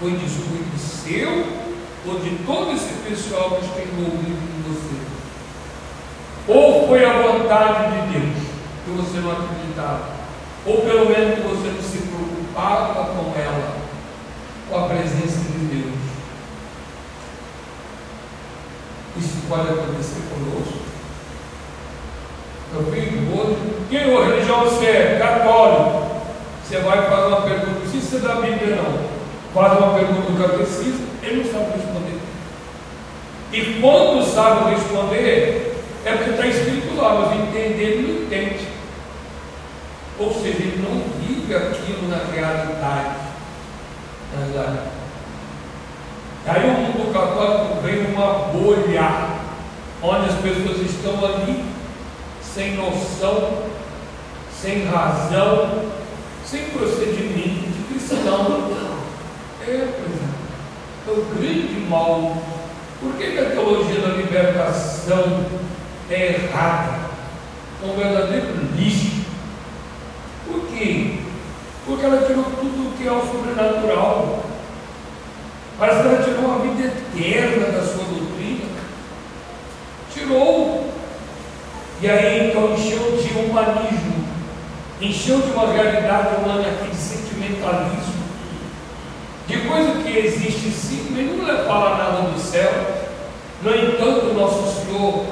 foi 0.00 0.12
descuido 0.12 0.78
seu 0.78 1.62
ou 2.06 2.18
de 2.18 2.30
todo 2.44 2.72
esse 2.72 2.92
pessoal 3.08 3.50
que 3.50 3.66
está 3.66 3.80
envolvido 3.82 4.36
com 4.36 4.72
você? 4.72 5.12
Ou 6.48 6.88
foi 6.88 7.04
a 7.04 7.22
vontade 7.22 7.92
de 7.92 8.18
Deus 8.18 8.46
que 8.84 8.90
você 8.90 9.20
não 9.20 9.32
acreditava? 9.32 10.10
Ou 10.66 10.82
pelo 10.82 11.08
menos 11.08 11.34
que 11.34 11.40
você 11.42 11.68
não 11.68 11.82
se 11.82 11.98
preocupava 11.98 13.06
com 13.14 13.40
ela, 13.40 13.76
com 14.68 14.76
a 14.76 14.88
presença 14.88 15.38
de 15.38 15.66
Deus? 15.66 15.94
Isso 19.16 19.42
pode 19.48 19.68
acontecer 19.68 20.22
conosco. 20.30 20.82
Meu 22.72 22.90
filho, 22.90 23.38
hoje, 23.38 23.56
que 23.90 23.98
religião 23.98 24.64
você 24.64 24.86
é? 24.86 25.18
Católico. 25.18 26.10
Você 26.64 26.78
vai 26.78 27.02
fazer 27.02 27.26
uma 27.26 27.41
ser 28.12 28.20
da 28.20 28.34
Bíblia 28.34 28.76
não. 28.76 29.22
Faz 29.54 29.78
uma 29.78 29.94
pergunta 29.94 30.32
do 30.32 30.42
catecismo, 30.42 31.06
ele 31.22 31.44
não 31.44 31.52
sabe 31.52 31.78
responder. 31.78 32.18
E 33.52 33.80
quando 33.80 34.24
sabe 34.24 34.74
responder, 34.74 35.76
é 36.04 36.12
porque 36.12 36.30
está 36.30 36.46
escrito 36.46 36.96
lá, 36.96 37.14
mas 37.14 37.40
entender 37.40 37.82
ele 37.82 38.12
não 38.12 38.22
entende. 38.24 38.66
Ou 40.18 40.32
seja, 40.32 40.58
ele 40.58 40.82
não 40.82 41.02
vive 41.20 41.54
aquilo 41.54 42.08
na 42.08 42.16
realidade. 42.16 43.16
Na 44.32 44.46
verdade. 44.46 44.78
Aí 46.46 46.64
o 46.64 46.72
mundo 46.72 47.12
católico 47.12 47.80
vem 47.82 48.02
numa 48.02 48.48
bolha, 48.52 49.28
onde 50.02 50.28
as 50.28 50.34
pessoas 50.40 50.80
estão 50.80 51.24
ali 51.24 51.64
sem 52.42 52.74
noção, 52.74 53.64
sem 54.60 54.86
razão, 54.86 55.92
sem 56.44 56.64
procedimento 56.70 57.70
de 57.70 57.84
cristão. 57.88 58.82
É, 59.66 59.88
pois 59.96 60.16
é. 60.18 60.32
É 61.08 61.10
o 61.10 61.24
grande 61.34 61.81
mal. 61.92 62.36
Por 63.00 63.12
que, 63.14 63.32
que 63.32 63.38
a 63.38 63.50
teologia 63.50 64.00
da 64.00 64.14
libertação 64.14 65.44
é 66.10 66.34
errada? 66.34 67.02
É 67.82 67.86
um 67.86 67.96
verdadeiro 67.96 68.46
lixo. 68.76 69.24
Por 70.46 70.66
quê? 70.68 71.18
Porque 71.84 72.06
ela 72.06 72.26
tirou 72.26 72.44
tudo 72.44 72.88
o 72.88 72.92
que 72.96 73.06
é 73.06 73.12
o 73.12 73.20
sobrenatural. 73.20 74.44
Parece 75.78 76.02
que 76.02 76.08
ela 76.08 76.22
tirou 76.22 76.52
a 76.52 76.58
vida 76.58 76.88
eterna 76.88 77.66
da 77.66 77.84
sua 77.84 78.04
doutrina. 78.04 78.70
Tirou. 80.14 80.92
E 82.00 82.10
aí 82.10 82.48
então 82.48 82.74
encheu 82.74 83.16
de 83.16 83.38
humanismo, 83.38 84.24
encheu 85.00 85.40
de 85.40 85.52
uma 85.52 85.72
realidade 85.72 86.34
humana 86.36 86.68
aqui 86.68 86.90
de 86.90 86.96
sentimentalismo, 86.96 88.11
de 89.52 89.68
coisa 89.68 90.02
que 90.02 90.16
existe 90.16 90.70
sim, 90.70 91.08
mas 91.10 91.26
não 91.26 91.66
fala 91.66 91.98
nada 91.98 92.30
do 92.30 92.40
céu. 92.40 92.72
No 93.62 93.76
entanto, 93.76 94.32
nosso 94.32 94.80
Senhor, 94.80 95.26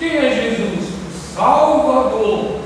quem 0.00 0.16
é 0.16 0.34
Jesus? 0.34 0.88
O 0.88 1.34
Salvador, 1.36 2.60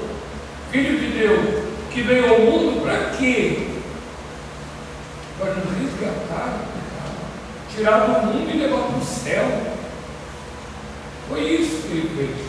Filho 0.71 0.99
de 0.99 1.19
Deus, 1.19 1.65
que 1.91 2.01
veio 2.01 2.33
ao 2.33 2.41
mundo 2.41 2.83
para 2.83 3.11
quê? 3.11 3.69
Para 5.39 5.53
nos 5.53 5.79
resgatar 5.79 6.61
do 6.61 6.67
pecado, 6.73 7.15
tirar 7.75 7.99
do 7.99 8.27
mundo 8.27 8.51
e 8.51 8.59
levar 8.59 8.87
para 8.87 8.99
o 8.99 9.05
céu. 9.05 9.45
Foi 11.29 11.41
isso 11.43 11.83
que 11.83 11.93
ele 11.93 12.11
fez. 12.17 12.47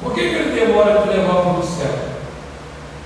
Por 0.00 0.14
que, 0.14 0.20
que 0.20 0.34
ele 0.34 0.60
demora 0.60 1.02
de 1.02 1.08
levar 1.10 1.42
para 1.42 1.58
o 1.58 1.62
céu? 1.62 1.94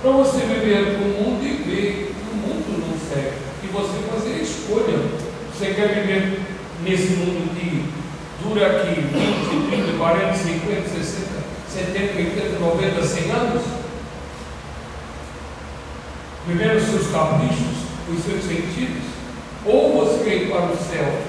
Para 0.01 0.11
você 0.11 0.37
viver 0.45 0.97
no 0.97 1.07
mundo 1.09 1.43
e 1.43 1.57
ver 1.57 2.15
que 2.15 2.31
o 2.31 2.35
mundo 2.35 2.87
não 2.87 2.97
serve. 3.09 3.40
Você 3.73 4.03
fazer 4.11 4.33
a 4.33 4.43
escolha. 4.43 4.97
Você 5.53 5.73
quer 5.73 5.95
viver 5.95 6.41
nesse 6.83 7.13
mundo 7.13 7.55
que 7.55 7.85
dura 8.43 8.67
aqui 8.67 8.99
20, 8.99 9.69
30, 9.69 9.97
40, 9.97 10.33
50, 10.33 10.89
60, 10.89 11.27
70, 11.69 12.17
80, 12.17 12.59
90, 12.59 13.03
100 13.05 13.31
anos? 13.31 13.63
Vivendo 16.47 16.79
seus 16.81 17.11
caprichos, 17.11 17.77
os 18.09 18.23
seus 18.25 18.43
sentidos? 18.43 19.03
Ou 19.65 20.05
você 20.05 20.23
quer 20.23 20.35
ir 20.35 20.49
para 20.49 20.65
o 20.65 20.77
céu, 20.77 21.21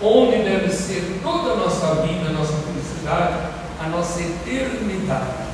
onde 0.00 0.42
deve 0.42 0.72
ser 0.72 1.20
toda 1.22 1.52
a 1.52 1.56
nossa 1.56 2.02
vida, 2.02 2.30
a 2.30 2.32
nossa 2.32 2.52
felicidade, 2.52 3.50
a 3.84 3.88
nossa 3.88 4.20
eternidade? 4.22 5.46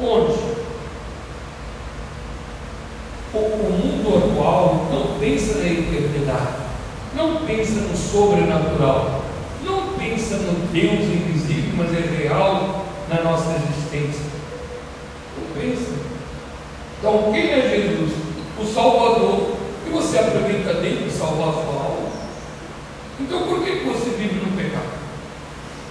Onde? 0.00 0.62
O, 3.34 3.91
mundo 4.02 4.18
atual 4.18 4.88
não 4.90 5.18
pensa 5.18 5.58
na 5.58 5.66
eternidade, 5.66 6.56
não 7.14 7.36
pensa 7.46 7.80
no 7.80 7.96
sobrenatural, 7.96 9.22
não 9.64 9.94
pensa 9.98 10.36
no 10.36 10.66
Deus 10.68 11.00
invisível, 11.00 11.74
mas 11.76 11.94
é 11.94 12.22
real 12.22 12.86
na 13.08 13.22
nossa 13.22 13.56
existência. 13.56 14.24
Não 15.36 15.60
pensa. 15.60 15.92
Então, 16.98 17.32
quem 17.32 17.50
é 17.50 17.68
Jesus? 17.68 18.12
O 18.58 18.64
Salvador. 18.64 19.56
E 19.84 19.90
você 19.90 20.18
aproveita 20.18 20.74
dele 20.74 21.08
para 21.08 21.18
salvar 21.18 21.48
a 21.48 21.52
sua 21.52 21.82
alma? 21.82 22.08
Então, 23.18 23.42
por 23.46 23.64
que 23.64 23.84
você 23.84 24.10
vive 24.10 24.36
no 24.36 24.56
pecado? 24.56 24.92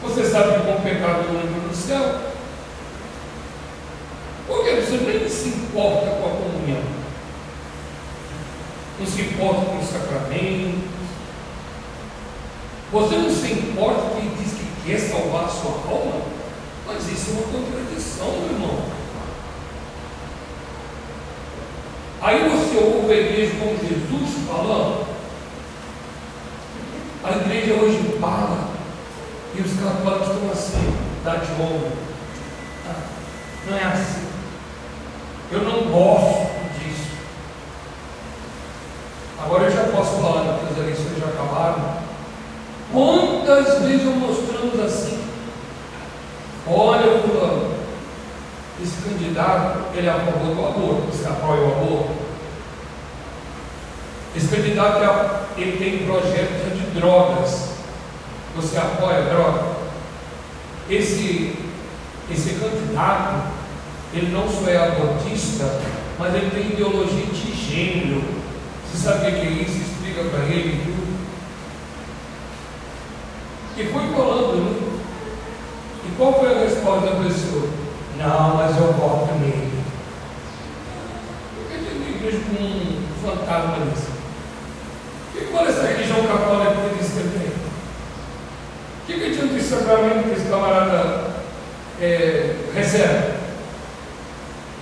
Você 0.03 0.23
sabe 0.23 0.53
que 0.53 0.65
com 0.65 0.77
o 0.77 0.81
pecado 0.81 1.33
não 1.33 1.67
no 1.67 1.75
céu? 1.75 2.15
Por 4.47 4.63
que 4.63 4.75
você 4.75 4.97
nem 5.05 5.29
se 5.29 5.49
importa 5.49 6.07
com 6.07 6.25
a 6.25 6.29
comunhão? 6.29 6.90
Não 9.01 9.07
se 9.07 9.21
importa 9.21 9.65
com 9.65 9.79
os 9.79 9.89
sacramentos. 9.89 10.91
Você 12.91 13.15
não 13.15 13.31
se 13.31 13.51
importa 13.53 14.15
que 14.15 14.27
diz 14.37 14.53
que 14.53 14.85
quer 14.85 14.99
salvar 14.99 15.45
a 15.45 15.47
sua 15.47 15.71
alma? 15.91 16.21
Mas 16.85 17.11
isso 17.11 17.31
é 17.31 17.33
uma 17.33 17.65
contradição, 17.65 18.27
meu 18.27 18.51
irmão. 18.51 18.85
Aí 22.21 22.49
você 22.49 22.77
ouve 22.77 23.11
a 23.11 23.17
igreja 23.17 23.53
como 23.59 23.77
Jesus 23.79 24.47
falando. 24.47 25.07
A 27.23 27.31
igreja 27.37 27.73
hoje 27.73 28.17
fala 28.19 28.69
e 29.55 29.61
os 29.61 29.79
católicos 29.79 30.27
estão 30.27 30.51
assim, 30.51 30.95
dá 31.23 31.35
de 31.37 31.51
honra. 31.53 31.91
Ah, 32.87 33.03
não 33.67 33.77
é 33.77 33.83
assim. 33.83 34.27
Eu 35.51 35.63
não 35.63 35.91
gosto 35.91 36.51
Agora 39.43 39.63
eu 39.63 39.71
já 39.71 39.83
posso 39.85 40.21
falar 40.21 40.59
que 40.59 40.71
as 40.71 40.77
eleições 40.77 41.10
já 41.21 41.27
acabaram. 41.27 42.01
Quantas 42.91 43.83
vezes 43.83 44.05
eu 44.05 44.13
mostramos 44.13 44.79
assim? 44.79 45.21
Olha, 46.67 47.19
fulano, 47.19 47.75
esse 48.81 49.01
candidato, 49.01 49.95
ele 49.95 50.07
é 50.07 50.09
a 50.09 50.19
favor 50.19 50.55
do 50.55 50.65
aborto, 50.65 51.07
você 51.11 51.27
apoia 51.27 51.61
o 51.61 51.71
aborto? 51.71 52.11
Esse 54.35 54.47
candidato, 54.47 55.03
é 55.03 55.61
ele 55.61 55.77
tem 55.77 56.05
projetos 56.05 56.77
de 56.77 56.99
drogas, 56.99 57.69
você 58.55 58.77
apoia 58.77 59.23
droga? 59.23 59.63
Esse, 60.89 61.55
esse 62.29 62.55
candidato, 62.55 63.51
ele 64.13 64.31
não 64.31 64.47
só 64.49 64.69
é 64.69 64.77
abortista, 64.77 65.81
mas 66.19 66.35
ele 66.35 66.49
tem 66.51 66.73
ideologia 66.73 67.25
de 67.25 67.53
gênero. 67.53 68.23
Você 68.85 68.97
sabe 68.97 69.29
o 69.29 69.39
que 69.39 69.47
é 69.47 69.49
isso? 69.49 69.77
Explica 69.77 70.23
para 70.25 70.43
ele 70.45 71.01
E 74.21 74.23
colando, 74.23 74.57
né? 74.57 74.75
E 76.05 76.15
qual 76.15 76.39
foi 76.39 76.53
a 76.53 76.59
resposta 76.59 77.07
da 77.07 77.23
pessoa? 77.23 77.67
Não, 78.17 78.55
mas 78.55 78.77
eu 78.77 78.93
voto 78.93 79.33
nele. 79.39 79.71
Por 81.55 81.71
que 81.71 81.85
tem 81.85 81.97
uma 81.97 82.09
igreja 82.09 82.37
com 82.45 82.63
um 82.63 83.03
fantasma 83.23 83.85
desse? 83.85 84.11
E 85.35 85.51
qual 85.51 85.65
é 85.65 85.69
essa 85.69 85.87
religião 85.87 86.27
católica 86.27 86.89
que 86.89 86.97
diz 86.99 87.07
que 87.07 87.39
tem? 87.39 87.47
O 87.47 89.05
que, 89.07 89.13
que 89.13 89.25
adianta 89.25 89.57
esse 89.57 89.69
sacramento 89.69 90.23
que 90.23 90.39
esse 90.39 90.49
camarada 90.49 91.31
é, 91.99 92.55
recebe? 92.75 93.41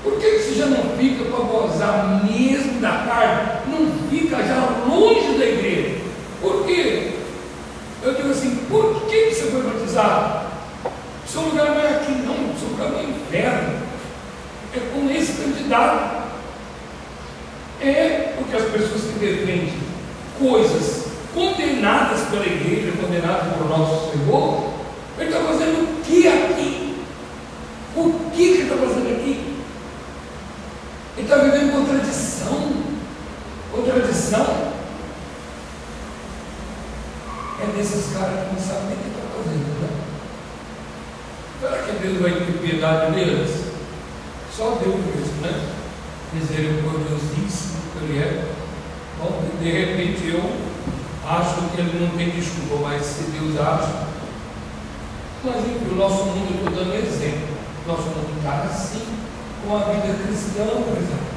Por 0.03 0.17
que, 0.19 0.31
que 0.31 0.39
você 0.39 0.55
já 0.55 0.65
não 0.65 0.97
fica 0.97 1.25
para 1.25 1.45
gozar 1.45 2.25
mesmo 2.25 2.81
da 2.81 2.89
carne? 2.89 3.59
Não 3.67 4.09
fica 4.09 4.37
já 4.43 4.85
longe 4.87 5.37
da 5.37 5.45
igreja. 5.45 6.01
Por 6.41 6.65
quê? 6.65 7.19
Eu 8.01 8.13
digo 8.13 8.31
assim, 8.31 8.55
por 8.69 9.05
que 9.07 9.29
você 9.29 9.51
foi 9.51 9.61
batizado? 9.61 10.47
Seu 11.27 11.41
lugar 11.41 11.67
não 11.67 11.81
é 11.81 11.95
aqui 11.95 12.11
não, 12.13 12.57
seu 12.57 12.69
lugar 12.69 12.91
não 12.91 12.99
é 12.99 13.03
inferno. 13.03 13.79
É 14.73 14.79
com 14.93 15.09
esse 15.11 15.33
candidato. 15.33 16.29
É 17.81 18.33
porque 18.37 18.55
as 18.55 18.71
pessoas 18.71 19.01
que 19.01 19.19
defendem 19.19 19.73
coisas 20.39 21.07
condenadas 21.33 22.21
pela 22.29 22.45
igreja, 22.45 22.93
condenadas 23.01 23.53
por 23.53 23.69
nosso 23.69 24.11
Senhor, 24.11 24.73
ele 25.17 25.29
está 25.29 25.43
fazendo 25.43 25.83
o 25.83 26.01
que 26.01 26.27
aqui? 26.27 27.03
O 27.95 28.31
que 28.33 28.41
ele 28.41 28.63
está 28.63 28.75
fazendo 28.75 29.11
aqui? 29.11 29.55
Ele 31.17 31.27
está 31.27 31.35
vivendo 31.35 31.73
contradição. 31.73 32.71
Contradição 33.71 34.69
é 37.61 37.77
desses 37.77 38.13
caras 38.13 38.47
que 38.47 38.55
não 38.55 38.61
sabem 38.61 38.87
nem 38.87 38.95
o 38.95 39.01
que 39.01 39.07
estão 39.09 39.21
tá 39.21 39.35
fazendo, 39.37 39.81
né? 39.81 39.89
Será 41.59 41.77
que 41.83 41.91
Deus 42.01 42.21
vai 42.21 42.31
ter 42.31 42.57
piedade 42.59 43.11
deles? 43.11 43.49
Só 44.55 44.77
Deus 44.81 44.95
mesmo, 44.95 45.41
né? 45.41 45.69
Misericordiosíssimo 46.33 47.81
que 47.91 48.05
Ele 48.05 48.19
é. 48.19 48.45
Bom, 49.19 49.43
de 49.61 49.69
repente 49.69 50.29
eu 50.29 50.51
acho 51.27 51.69
que 51.69 51.81
Ele 51.81 51.99
não 51.99 52.17
tem 52.17 52.29
desculpa, 52.29 52.87
Mas 55.43 55.55
enfim, 55.55 55.91
o 55.91 55.95
nosso 55.95 56.25
mundo, 56.25 56.59
eu 56.61 56.67
estou 56.67 56.83
dando 56.83 56.95
exemplo. 56.95 57.47
Nosso 57.87 58.03
mundo 58.03 58.37
está 58.37 58.63
assim 58.63 59.05
com 59.65 59.77
a 59.77 59.79
vida 59.79 60.13
cristã, 60.23 60.65
por 60.65 60.97
exemplo. 60.97 61.29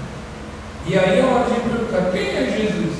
E 0.86 0.98
aí 0.98 1.20
é 1.20 1.24
hora 1.24 1.48
de 1.48 1.60
perguntar: 1.60 2.10
quem 2.10 2.28
é 2.28 2.58
Jesus? 2.58 2.96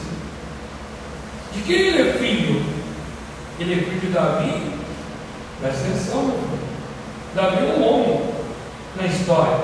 De 1.52 1.62
quem 1.62 1.76
ele 1.76 2.08
é 2.08 2.12
filho? 2.14 2.62
Ele 3.58 3.74
é 3.74 3.76
filho 3.78 4.00
de 4.00 4.06
Davi? 4.08 4.72
Presta 5.60 5.88
atenção, 5.88 6.22
meu 6.22 6.36
filho. 6.36 6.62
Davi 7.34 7.56
é 7.56 7.74
um 7.78 7.88
homem 7.88 8.20
na 8.96 9.06
história. 9.06 9.58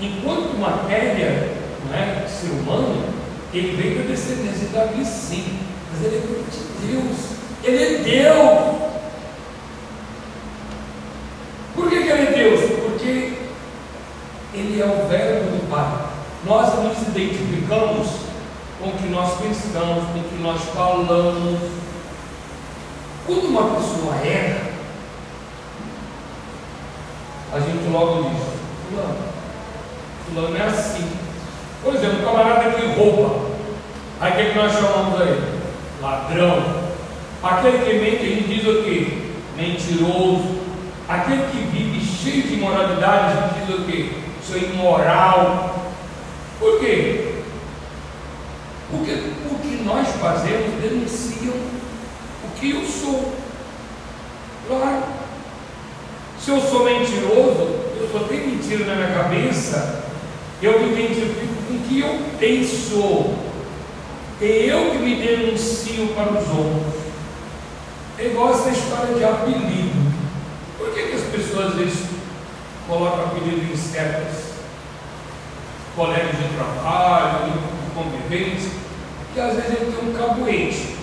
Enquanto 0.00 0.58
matéria, 0.58 1.52
não 1.86 1.94
é, 1.94 2.26
ser 2.26 2.52
humano, 2.52 3.04
ele 3.52 3.76
veio 3.76 3.98
da 3.98 4.10
descendência 4.10 4.66
de 4.66 4.74
Davi, 4.74 5.04
sim. 5.04 5.58
Mas 5.92 6.06
ele 6.06 6.16
é 6.16 6.20
filho 6.20 6.44
de 6.50 6.86
Deus. 6.86 7.39
Ele 7.62 7.84
é 7.84 7.98
Deus. 7.98 8.80
Por 11.74 11.88
que, 11.88 12.02
que 12.02 12.08
ele 12.08 12.22
é 12.22 12.32
Deus? 12.32 12.70
Porque 12.82 13.38
ele 14.54 14.80
é 14.80 14.84
o 14.84 15.08
verbo 15.08 15.50
do 15.50 15.70
Pai. 15.70 16.10
Nós 16.44 16.74
nos 16.82 17.08
identificamos 17.08 18.08
com 18.78 18.88
o 18.88 18.92
que 18.92 19.08
nós 19.08 19.38
pensamos, 19.38 20.04
com 20.04 20.18
o 20.20 20.24
que 20.24 20.42
nós 20.42 20.60
falamos. 20.74 21.60
Quando 23.26 23.48
uma 23.48 23.76
pessoa 23.76 24.14
erra, 24.24 24.70
a 27.52 27.60
gente 27.60 27.88
logo 27.90 28.30
diz, 28.30 28.42
fulano, 28.88 29.18
fulano 30.26 30.56
é 30.56 30.62
assim. 30.62 31.10
Por 31.82 31.94
exemplo, 31.94 32.24
camarada 32.24 32.70
que 32.70 32.86
rouba. 32.98 33.50
Aí 34.20 34.48
o 34.48 34.52
que 34.52 34.58
nós 34.58 34.72
chamamos 34.72 35.20
aí? 35.20 35.60
Ladrão. 36.00 36.79
Aquele 37.42 37.78
que 37.78 37.98
mente, 37.98 38.34
gente 38.34 38.48
diz 38.48 38.66
o 38.66 38.82
quê? 38.82 39.18
Mentiroso. 39.56 40.60
Aquele 41.08 41.42
que 41.50 41.76
vive 41.76 42.00
cheio 42.04 42.42
de 42.42 42.54
imoralidade, 42.54 43.34
gente 43.34 43.66
diz 43.66 43.78
o 43.78 43.84
quê? 43.84 44.20
é 44.54 44.58
imoral. 44.58 45.92
Por 46.58 46.80
quê? 46.80 47.34
Porque 48.90 49.12
o 49.12 49.58
que 49.60 49.82
nós 49.84 50.08
fazemos 50.20 50.82
denunciam 50.82 51.54
o 51.54 52.58
que 52.58 52.72
eu 52.72 52.84
sou. 52.84 53.32
Claro. 54.66 55.02
Se 56.38 56.50
eu 56.50 56.60
sou 56.60 56.84
mentiroso, 56.84 57.80
eu 57.98 58.08
só 58.12 58.20
tenho 58.20 58.48
mentira 58.48 58.84
na 58.86 58.94
minha 58.94 59.14
cabeça, 59.14 60.04
eu 60.62 60.80
me 60.80 60.92
identifico 60.92 61.54
com 61.68 61.74
o 61.74 61.80
que 61.80 62.00
eu 62.00 62.18
penso. 62.38 63.34
É 64.42 64.46
eu 64.46 64.90
que 64.92 64.98
me 64.98 65.16
denuncio 65.16 66.08
para 66.14 66.32
os 66.32 66.48
outros. 66.48 66.99
É 68.20 68.26
igual 68.26 68.52
essa 68.52 68.68
história 68.68 69.14
de 69.14 69.24
apelido. 69.24 70.12
Por 70.76 70.92
que, 70.92 71.04
que 71.04 71.14
as 71.14 71.22
pessoas 71.22 71.68
às 71.68 71.74
vezes 71.74 72.04
colocam 72.86 73.24
apelido 73.24 73.72
em 73.72 73.74
certas 73.74 74.56
colegas 75.96 76.36
de 76.36 76.54
trabalho, 76.54 77.50
de 77.50 77.90
convivência, 77.94 78.72
que 79.32 79.40
às 79.40 79.54
vezes 79.54 79.70
ele 79.70 79.92
tem 79.92 80.10
um 80.10 80.12
caboete. 80.12 80.96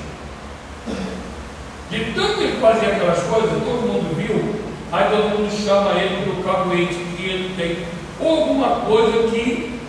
De 1.89 2.13
tanto 2.13 2.41
ele 2.41 2.61
fazia 2.61 2.89
aquelas 2.89 3.23
coisas, 3.23 3.49
todo 3.49 3.87
mundo 3.87 4.15
viu, 4.15 4.55
aí 4.91 5.09
todo 5.09 5.39
mundo 5.39 5.49
chama 5.49 5.99
ele 5.99 6.23
do 6.23 6.43
caguete 6.43 7.03
que 7.17 7.23
ele 7.23 7.55
tem, 7.55 7.87
alguma 8.23 8.81
coisa 8.81 9.27
que, 9.29 9.79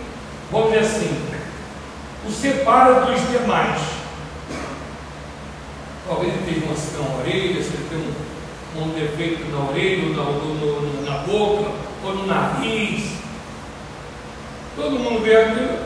vamos 0.51 0.71
dizer 0.71 0.79
assim, 0.79 1.15
o 2.27 2.31
separa 2.31 3.01
dos 3.01 3.21
demais. 3.29 3.88
Talvez 6.09 6.33
ele 6.33 6.43
tenha 6.43 6.65
uma 6.65 6.73
assim 6.73 6.97
na 6.97 7.19
orelha, 7.19 7.61
se 7.61 7.69
ele 7.69 7.87
tem 7.87 7.99
um, 7.99 8.83
um 8.83 8.93
defeito 8.93 9.45
na 9.51 9.69
orelha, 9.69 10.07
ou 10.07 10.15
na, 10.15 10.23
ou 10.23 11.03
na 11.05 11.17
boca, 11.19 11.71
ou 12.03 12.15
no 12.15 12.25
nariz. 12.25 13.11
Todo 14.75 14.97
mundo 14.97 15.23
vê 15.23 15.35
aquilo, 15.35 15.77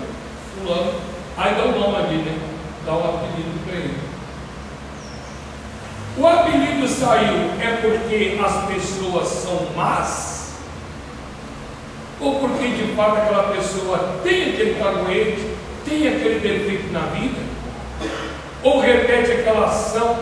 fulano, 0.56 0.94
aí 1.36 1.56
dá 1.56 1.66
o 1.66 1.78
nome 1.78 1.98
ali, 1.98 2.18
né? 2.20 2.40
Dá 2.86 2.94
o 2.94 3.00
apelido 3.00 3.66
para 3.66 3.76
ele. 3.76 3.98
O 6.18 6.26
apelido 6.26 6.88
saiu 6.88 7.52
é 7.60 7.82
porque 7.82 8.40
as 8.42 8.66
pessoas 8.68 9.28
são 9.28 9.76
más? 9.76 10.54
Ou 12.22 12.40
porque 12.40 12.70
de 12.70 12.96
fato 12.96 13.18
aquela 13.18 13.52
pessoa 13.52 14.20
tem 14.24 14.54
aquele 14.54 14.76
caguete, 14.76 15.50
tem 15.84 16.08
aquele 16.08 16.40
defeito 16.40 16.94
na 16.94 17.08
vida? 17.08 17.53
Ou 18.64 18.80
repete 18.80 19.32
aquela 19.32 19.68
ação 19.68 20.18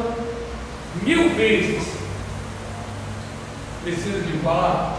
mil 1.03 1.29
vezes? 1.35 1.83
Precisa 3.83 4.19
de 4.19 4.37
falar? 4.39 4.97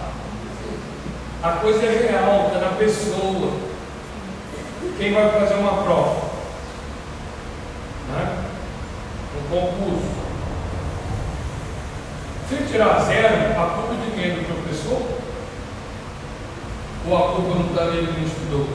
A 1.42 1.50
coisa 1.52 1.84
é 1.84 2.08
real, 2.08 2.46
está 2.46 2.60
na 2.60 2.76
pessoa. 2.76 3.52
Quem 4.96 5.12
vai 5.12 5.28
fazer 5.28 5.54
uma 5.54 5.82
prova? 5.82 6.30
Né? 8.10 8.44
Um 9.36 9.48
concurso. 9.50 10.22
Se 12.48 12.56
tirar 12.70 13.00
zero, 13.00 13.60
a 13.60 13.66
culpa 13.74 13.94
de 13.94 14.10
quem? 14.12 14.34
Do 14.34 14.44
professor? 14.44 15.02
Ou 17.08 17.16
a 17.16 17.32
culpa 17.34 17.54
não 17.56 17.66
está 17.66 17.86
nele 17.86 18.12
que 18.12 18.24
estudou? 18.24 18.68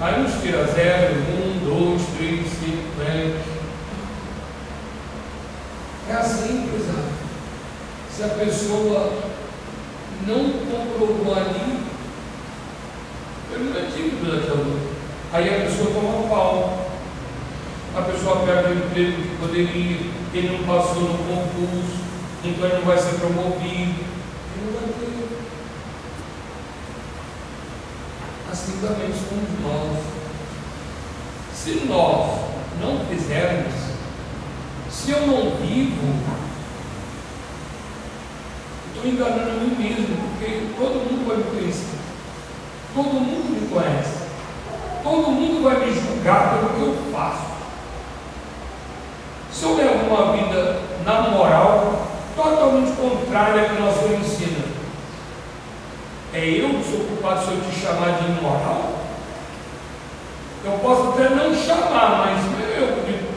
Aí 0.00 0.22
nos 0.22 0.40
tira 0.42 0.64
zero, 0.66 1.14
um, 1.14 1.58
dois, 1.64 2.02
três, 2.16 2.46
cinco, 2.46 2.83
É 6.08 6.12
assim, 6.12 6.68
pesado. 6.70 7.08
Se 8.14 8.22
a 8.22 8.28
pessoa 8.28 9.22
não 10.26 10.52
comprovou 10.52 11.34
ali, 11.34 11.80
ele 13.52 13.64
não 13.64 13.76
é 13.76 13.82
daquela. 14.36 14.94
Aí 15.32 15.48
a 15.48 15.66
pessoa 15.66 15.90
toma 15.92 16.28
pau. 16.28 16.86
A 17.96 18.02
pessoa 18.02 18.44
perde 18.46 18.72
o 18.72 18.86
emprego 18.86 19.22
que 19.22 19.36
poderia, 19.40 20.10
ele 20.32 20.56
não 20.56 20.64
passou 20.64 21.02
no 21.02 21.18
concurso, 21.18 21.98
então 22.44 22.66
ele 22.66 22.76
não 22.76 22.84
vai 22.84 22.98
ser 22.98 23.18
promovido. 23.18 24.04
Ele 24.54 24.66
não 24.66 24.72
vai 24.72 24.88
ter. 24.88 25.38
Assim 28.52 28.78
também 28.80 29.12
somos 29.12 29.50
nós. 29.62 29.98
Se 31.54 31.86
nós 31.86 32.53
não 32.80 33.04
fizermos, 33.06 33.72
se 34.90 35.10
eu 35.10 35.26
não 35.26 35.56
vivo, 35.56 36.14
estou 38.94 39.10
enganando 39.10 39.50
a 39.50 39.54
mim 39.54 39.76
mesmo, 39.76 40.16
porque 40.16 40.68
todo 40.76 41.10
mundo 41.10 41.28
vai 41.28 41.36
me 41.36 41.44
conhecer. 41.44 41.98
Todo 42.94 43.12
mundo 43.12 43.60
me 43.60 43.68
conhece. 43.68 44.24
Todo 45.02 45.32
mundo 45.32 45.64
vai 45.64 45.84
me 45.84 45.92
julgar 45.92 46.54
pelo 46.54 46.70
que 46.70 46.80
eu 46.80 47.12
faço. 47.12 47.54
Se 49.52 49.64
eu 49.64 49.76
levo 49.76 50.06
uma 50.06 50.32
vida 50.32 50.80
na 51.04 51.22
moral, 51.22 52.06
totalmente 52.34 52.92
contrária 52.92 53.62
ao 53.62 53.68
que 53.68 53.82
nosso 53.82 53.98
Senhor 53.98 54.20
ensina, 54.20 54.64
é 56.32 56.40
eu 56.40 56.70
que 56.70 56.90
sou 56.90 57.06
culpado 57.06 57.44
se 57.44 57.52
eu 57.52 57.60
te 57.60 57.80
chamar 57.80 58.18
de 58.18 58.38
imoral? 58.38 58.94
Eu 60.64 60.72
posso 60.78 61.10
até 61.10 61.28
não 61.28 61.54
chamar, 61.54 62.26
mas 62.26 62.53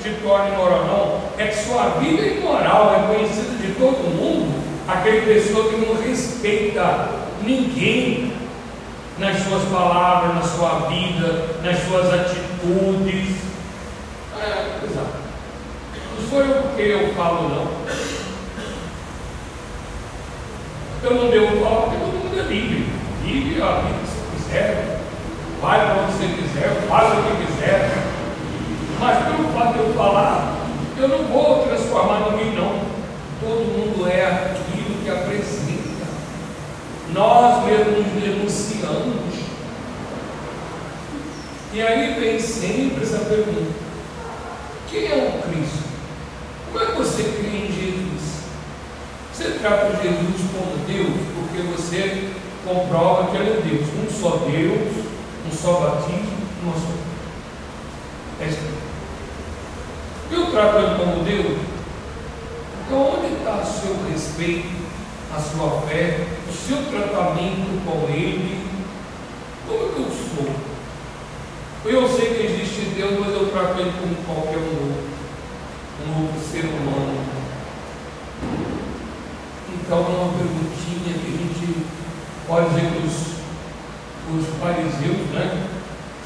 que 0.07 0.21
torno 0.21 0.53
imoral, 0.53 0.85
não. 0.85 1.43
É 1.43 1.47
que 1.47 1.65
sua 1.65 1.99
vida 1.99 2.21
imoral, 2.23 2.95
é 2.95 3.13
conhecida 3.13 3.57
de 3.57 3.73
todo 3.73 4.15
mundo, 4.15 4.63
aquele 4.87 5.21
pessoa 5.33 5.69
que 5.69 5.77
não 5.77 6.01
respeita 6.01 7.09
ninguém 7.43 8.33
nas 9.17 9.37
suas 9.43 9.63
palavras, 9.63 10.35
na 10.35 10.41
sua 10.41 10.87
vida, 10.87 11.57
nas 11.63 11.77
suas 11.87 12.13
atitudes. 12.13 13.37
É, 14.39 14.85
exato. 14.85 15.17
Não 16.19 16.29
sou 16.29 16.41
eu 16.41 16.61
porque 16.63 16.81
eu 16.81 17.13
falo, 17.13 17.49
não. 17.49 17.67
Eu 21.03 21.15
não 21.15 21.29
devo 21.29 21.63
falar 21.63 21.81
porque 21.81 21.97
todo 21.97 22.23
mundo 22.23 22.39
é 22.39 22.43
livre. 22.43 22.87
Vive 23.23 23.61
a 23.61 23.81
vida 23.81 23.97
que 23.99 24.07
você 24.07 24.43
quiser, 24.43 24.99
vai 25.61 25.85
para 25.85 26.01
onde 26.01 26.13
você 26.13 26.27
quiser, 26.27 26.87
faça 26.87 27.15
o 27.15 27.23
que 27.23 27.45
quiser. 27.45 28.07
Mas 28.99 29.23
pelo 29.25 29.49
fato 29.53 29.73
de 29.73 29.79
eu 29.79 29.93
falar, 29.93 30.57
eu 30.97 31.07
não 31.07 31.25
vou 31.25 31.67
transformar 31.67 32.31
ninguém, 32.31 32.55
não. 32.55 32.81
Todo 33.39 33.65
mundo 33.65 34.07
é 34.07 34.25
aquilo 34.25 35.03
que 35.03 35.09
apresenta. 35.09 36.07
Nós 37.13 37.65
mesmos 37.65 37.97
nos 37.97 38.21
denunciamos. 38.21 39.33
E 41.73 41.81
aí 41.81 42.19
vem 42.19 42.39
sempre 42.39 43.03
essa 43.03 43.19
pergunta: 43.19 43.71
quem 44.89 45.05
é 45.05 45.15
o 45.15 45.47
Cristo? 45.47 45.83
Como 46.71 46.83
é 46.83 46.87
que 46.87 46.97
você 46.97 47.23
crê 47.23 47.49
em 47.49 47.71
Jesus? 47.71 48.17
Você 49.31 49.59
trata 49.59 50.01
Jesus 50.01 50.41
como 50.51 50.77
Deus 50.87 51.13
porque 51.35 51.61
você 51.71 52.31
comprova 52.65 53.29
que 53.29 53.37
Ele 53.37 53.49
é 53.51 53.61
Deus. 53.61 53.87
Um 53.89 54.21
só 54.21 54.37
Deus, 54.37 55.05
um 55.45 55.55
só 55.67 55.81
batismo, 55.81 56.37
uma 56.63 56.73
só. 56.75 56.93
É 58.39 58.47
isso. 58.47 58.59
Eu 60.31 60.49
trato 60.49 60.77
Ele 60.77 60.95
como 60.97 61.25
Deus. 61.25 61.57
Então, 62.85 63.17
onde 63.17 63.33
está 63.33 63.57
o 63.57 63.65
seu 63.65 64.09
respeito, 64.09 64.69
a 65.35 65.41
sua 65.41 65.81
fé, 65.81 66.25
o 66.47 66.53
seu 66.53 66.77
tratamento 66.89 67.83
com 67.83 68.09
Ele? 68.09 68.65
Como 69.67 69.83
é 69.83 69.93
que 69.93 69.99
eu 69.99 70.09
sou? 70.09 70.55
Eu 71.83 72.07
sei 72.07 72.33
que 72.33 72.45
existe 72.45 72.93
Deus, 72.95 73.19
mas 73.19 73.33
eu 73.33 73.49
trato 73.49 73.77
Ele 73.81 73.91
como 73.99 74.15
qualquer 74.25 74.59
um 74.59 74.87
outro 74.87 75.07
um 76.07 76.21
outro 76.21 76.39
ser 76.49 76.63
humano. 76.63 77.25
Então, 79.73 79.97
é 79.97 80.01
uma 80.01 80.31
perguntinha 80.31 81.13
que 81.13 81.27
a 81.27 81.37
gente 81.37 81.85
pode 82.47 82.69
dizer 82.69 82.91
que 82.93 83.05
os, 83.05 83.36
os 84.35 84.45
fariseus 84.59 85.29
né, 85.33 85.67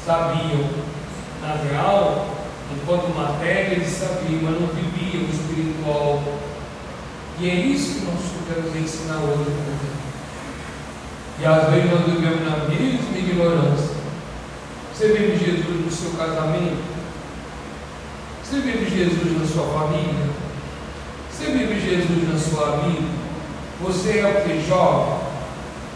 sabiam. 0.04 0.92
Na 1.40 1.54
real, 1.54 2.28
enquanto 2.72 3.16
matéria, 3.16 3.74
eles 3.74 3.88
sabiam, 3.88 4.42
mas 4.42 4.60
não 4.60 4.68
viviam 4.68 5.24
o 5.24 5.30
espiritual. 5.30 6.22
E 7.40 7.50
é 7.50 7.54
isso 7.54 8.00
que 8.00 8.06
nós 8.06 8.20
queremos 8.46 8.76
ensinar 8.76 9.18
hoje. 9.18 9.50
E 11.40 11.44
às 11.44 11.70
vezes 11.70 11.90
nós 11.90 12.04
vivemos 12.04 12.44
na 12.44 12.68
mesma 12.68 13.18
ignorância. 13.18 13.96
Você 14.94 15.08
vive 15.08 15.44
Jesus 15.44 15.84
no 15.84 15.90
seu 15.90 16.10
casamento? 16.12 16.76
Você 18.44 18.60
vive 18.60 18.96
Jesus 18.96 19.40
na 19.40 19.46
sua 19.46 19.66
família? 19.72 20.30
Você 21.30 21.46
vive 21.46 21.80
Jesus 21.80 22.28
na 22.28 22.38
sua 22.38 22.76
vida? 22.76 23.08
Você 23.80 24.18
é 24.20 24.26
o 24.26 24.48
que 24.48 24.68
jovem? 24.68 25.18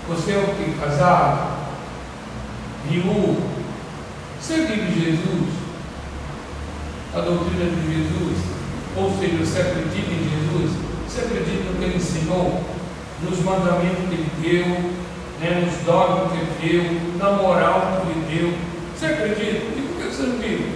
Você 0.09 0.33
é 0.33 0.39
o 0.39 0.55
que 0.55 0.81
casado? 0.81 1.56
Você 4.47 4.55
vive 4.59 5.05
Jesus? 5.05 5.55
A 7.15 7.21
doutrina 7.21 7.65
de 7.65 7.95
Jesus? 7.95 8.39
Ou 8.97 9.11
seja, 9.19 9.45
você 9.45 9.61
acredita 9.61 10.13
em 10.13 10.31
Jesus? 10.31 10.71
Você 11.09 11.21
acredita 11.23 11.65
no 11.65 11.79
que 11.79 11.85
ele 11.85 11.97
ensinou? 11.97 12.63
Nos 13.23 13.41
mandamentos 13.41 14.09
que 14.09 14.15
ele 14.15 14.31
deu? 14.41 14.67
Né, 15.41 15.67
nos 15.67 15.85
dogmas 15.85 16.31
que 16.31 16.39
ele 16.39 16.85
deu? 16.85 17.19
Na 17.19 17.33
moral 17.33 18.03
que 18.03 18.13
ele 18.13 18.39
deu? 18.39 18.55
Você 18.97 19.07
acredita? 19.07 19.67
E 19.67 19.89
por 19.89 20.03
que 20.03 20.15
você 20.15 20.23
não 20.23 20.39
vive? 20.39 20.73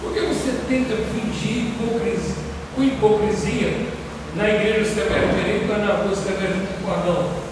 Por 0.00 0.14
que 0.14 0.20
você 0.20 0.58
tenta 0.66 0.96
fingir 0.96 1.66
hipocrisia, 1.66 2.34
com 2.74 2.82
hipocrisia 2.82 3.88
na 4.34 4.48
igreja 4.48 4.86
Severo 4.86 5.34
Direito 5.34 5.70
ou 5.70 5.78
na 5.78 5.92
rua 5.96 6.16
Severo 6.16 6.66
Guardão? 6.82 7.43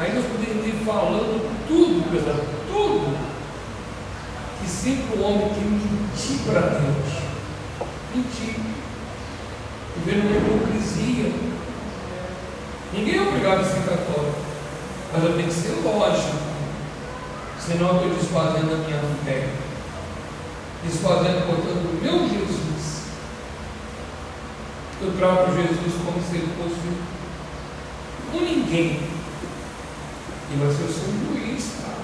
Aí 0.00 0.14
nós 0.14 0.24
podemos 0.24 0.66
ir 0.66 0.82
falando 0.82 1.68
tudo, 1.68 2.10
pessoal, 2.10 2.36
tudo. 2.66 3.18
Que 4.58 4.66
sempre 4.66 5.18
o 5.18 5.22
homem 5.22 5.50
tem 5.50 5.62
mentir 5.62 6.38
para 6.46 6.60
Deus. 6.60 7.22
Mentir. 8.14 8.56
Vivendo 9.96 10.26
uma 10.26 10.38
hipocrisia. 10.38 11.32
Ninguém 12.94 13.18
é 13.18 13.22
obrigado 13.28 13.60
a 13.60 13.64
ser 13.64 13.88
católico. 13.88 14.40
Mas 15.12 15.22
eu 15.22 15.36
tenho 15.36 15.48
que 15.48 15.54
ser 15.54 15.82
lógico. 15.84 16.38
Senão 17.58 17.88
eu 17.88 17.96
estou 17.96 18.14
desfazendo 18.14 18.72
a 18.72 18.76
minha 18.78 19.00
fé 19.22 19.48
desfazendo, 20.82 21.46
portanto, 21.46 21.84
o 21.84 22.00
meu 22.02 22.20
Jesus. 22.20 23.02
Eu 25.02 25.12
trato 25.18 25.52
Jesus 25.52 25.94
como 26.02 26.22
se 26.22 26.36
ele 26.36 26.48
fosse 26.56 26.80
com 28.32 28.40
ninguém. 28.40 29.19
E 30.52 30.56
vai 30.56 30.68
ser 30.68 30.82
o 30.82 30.92
seu 30.92 31.06
juiz, 31.12 31.72
cara. 31.80 32.00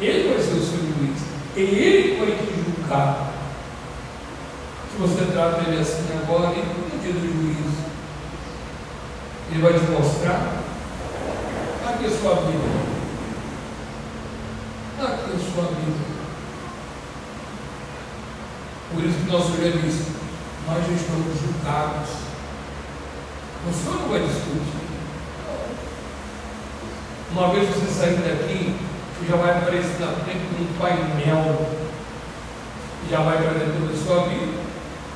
Ele 0.00 0.28
vai 0.28 0.42
ser 0.42 0.54
o 0.54 0.64
seu 0.64 0.78
juiz. 0.78 1.20
É 1.56 1.60
ele 1.60 2.18
vai 2.18 2.36
te 2.36 2.52
julgar. 2.54 3.32
Se 4.90 4.98
você 4.98 5.32
trata 5.32 5.68
ele 5.68 5.80
assim 5.80 6.06
agora, 6.22 6.50
ele 6.50 6.62
no 6.62 7.00
dia 7.00 7.12
do 7.12 7.20
juízo. 7.20 7.82
Ele 9.50 9.62
vai 9.62 9.72
te 9.74 9.84
mostrar. 9.90 10.62
Aqui 11.86 12.04
é 12.04 12.08
a 12.08 12.10
sua 12.10 12.34
vida. 12.34 12.92
Aqui 14.98 15.30
é 15.30 15.34
a 15.34 15.52
sua 15.52 15.64
vida. 15.64 16.12
Por 18.92 19.04
isso 19.04 19.18
que 19.18 19.30
nosso 19.30 19.56
já 19.56 19.70
disse, 19.70 20.12
nós 20.66 20.86
já 20.86 20.92
estamos 20.92 21.40
julgados. 21.40 22.10
O 23.66 23.72
senhor 23.72 24.00
não 24.00 24.08
vai 24.08 24.20
discutir. 24.20 24.81
Uma 27.32 27.48
vez 27.48 27.68
você 27.70 27.86
sair 27.86 28.16
daqui, 28.16 28.76
já 29.26 29.36
vai 29.36 29.50
aparecer 29.52 30.00
na 30.00 30.08
frente 30.08 30.54
de 30.54 30.62
um 30.62 30.78
painel, 30.78 31.66
já 33.08 33.20
vai 33.20 33.38
para 33.38 33.58
dentro 33.58 33.86
da 33.86 33.96
sua 33.96 34.28
vida. 34.28 34.52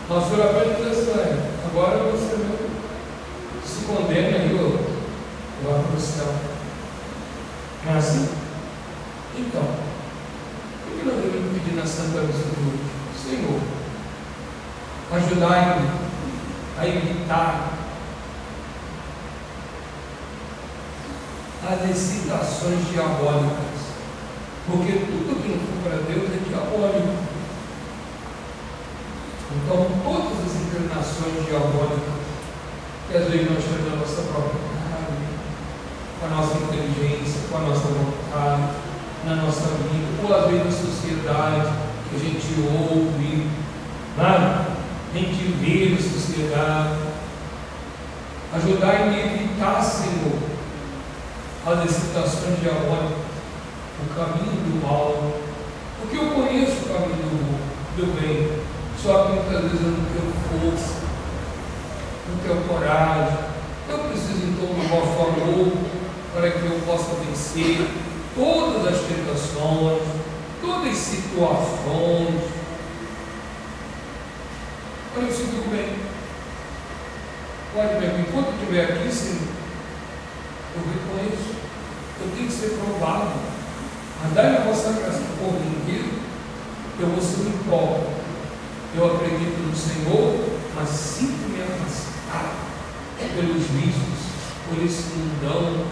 Nosso 0.09 0.35
apenas 0.35 0.77
diz 0.79 1.09
assim, 1.09 1.41
agora 1.71 1.99
você 2.05 2.37
se 3.67 3.85
condena 3.85 4.39
aí, 4.39 4.79
para 5.63 5.97
o 5.97 6.01
céu. 6.01 6.33
Não 7.85 7.95
é 7.95 7.99
assim? 7.99 8.29
Então, 9.37 9.63
o 9.63 10.99
que 10.99 11.05
nós 11.05 11.17
devemos 11.17 11.53
pedir 11.53 11.77
na 11.77 11.85
Santa 11.85 12.23
Missa 12.23 12.39
hoje? 12.39 12.81
Senhor, 13.29 13.61
ajudai-me 15.13 15.91
a 16.79 16.87
evitar 16.87 17.76
as 21.69 21.91
excitações 21.91 22.89
diabólicas, 22.93 23.97
porque 24.67 24.93
tudo 24.93 25.43
que 25.43 25.49
não 25.49 25.59
for 25.59 25.83
para 25.83 25.97
Deus 26.13 26.31
é 26.31 26.49
diabólico. 26.49 27.27
Então, 29.57 29.87
todas 30.05 30.47
as 30.47 30.55
inclinações 30.63 31.47
diabólicas 31.47 32.17
que 33.09 33.17
às 33.17 33.29
vezes 33.29 33.51
nós 33.51 33.65
temos 33.65 33.91
na 33.91 33.97
nossa 33.97 34.23
própria 34.23 34.61
carne, 34.83 35.27
com 36.21 36.27
a 36.27 36.29
nossa 36.29 36.59
inteligência, 36.59 37.41
com 37.51 37.57
a 37.57 37.61
nossa 37.61 37.89
vontade, 37.89 38.63
na 39.25 39.37
nossa 39.37 39.63
vida, 39.63 40.23
ou 40.23 40.35
às 40.35 40.51
vezes 40.51 40.65
na 40.65 40.71
sociedade, 40.71 41.73
que 42.09 42.17
a 42.17 42.19
gente 42.19 42.47
ouve, 42.61 43.49
nada, 44.17 44.67
a 45.13 45.19
gente 45.19 45.53
vê 45.61 45.95
na 45.95 46.01
sociedade. 46.01 47.07
Ajudar-me 48.55 49.15
a 49.15 49.27
evitar, 49.27 49.83
Senhor, 49.83 50.39
as 51.67 51.85
excitações 51.85 52.61
diabólicas, 52.61 53.27
o 53.99 54.15
caminho 54.15 54.53
do 54.53 54.87
mal, 54.87 55.33
porque 56.01 56.17
eu 56.17 56.31
conheço 56.31 56.85
o 56.85 56.95
caminho 56.95 57.27
do, 57.27 57.97
do 57.97 58.21
bem, 58.21 58.63
só 59.03 59.25
que 59.25 59.33
muitas 59.33 59.63
vezes 59.63 59.81
eu 59.81 59.91
não 59.91 60.05
tenho 60.05 60.33
força, 60.47 60.95
não 62.29 62.39
tenho 62.39 62.69
coragem. 62.69 63.39
Eu 63.89 63.99
preciso 63.99 64.47
então 64.47 64.67
do 64.67 64.89
vosso 64.89 65.29
amor 65.29 65.73
para 66.33 66.51
que 66.51 66.67
eu 66.67 66.81
possa 66.87 67.15
vencer 67.25 67.89
todas 68.37 68.87
as 68.87 69.01
tentações, 69.03 70.03
todas 70.61 70.93
as 70.93 70.97
situações. 70.97 72.43
Olha, 75.17 75.25
eu 75.25 75.33
sinto 75.33 75.71
bem. 75.71 75.97
Olha, 77.77 78.01
bem, 78.01 78.21
enquanto 78.21 78.55
estiver 78.55 78.85
aqui, 78.85 79.13
Senhor, 79.13 79.49
eu 80.77 80.83
reconheço. 80.83 81.56
Eu 82.21 82.31
tenho 82.35 82.49
que 82.49 82.53
ser 82.53 82.79
provado. 82.79 83.33
Andar 84.25 84.51
na 84.51 84.61
vossa 84.61 84.93
graça 84.93 85.21
por 85.39 85.55
inteiro, 85.55 86.15
eu 86.99 87.09
vou 87.09 87.21
ser 87.21 87.43
um 87.43 87.69
pobre. 87.69 88.17
Eu 88.97 89.15
acredito 89.15 89.59
no 89.61 89.77
Senhor, 89.77 90.59
mas 90.75 90.89
sinto 90.89 91.51
me 91.51 91.63
afastar 91.63 92.55
pelos 93.35 93.67
vícios, 93.67 94.21
por 94.67 94.83
esse 94.83 95.13
mundão. 95.15 95.85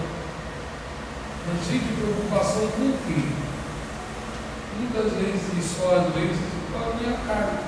Não 1.47 1.57
tive 1.63 2.01
preocupação 2.01 2.69
com 2.69 2.83
o 2.83 2.99
quê? 3.07 3.29
Muitas 4.79 5.13
vezes, 5.13 5.43
e 5.59 5.63
só 5.63 5.97
às 5.97 6.15
vezes, 6.15 6.41
com 6.73 6.79
a 6.79 6.95
minha 6.95 7.19
carne, 7.27 7.59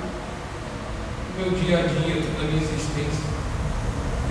o 1.36 1.40
meu 1.40 1.50
dia 1.50 1.80
a 1.80 1.82
dia, 1.82 2.22
toda 2.22 2.46
a 2.46 2.50
minha 2.50 2.62
existência. 2.62 3.36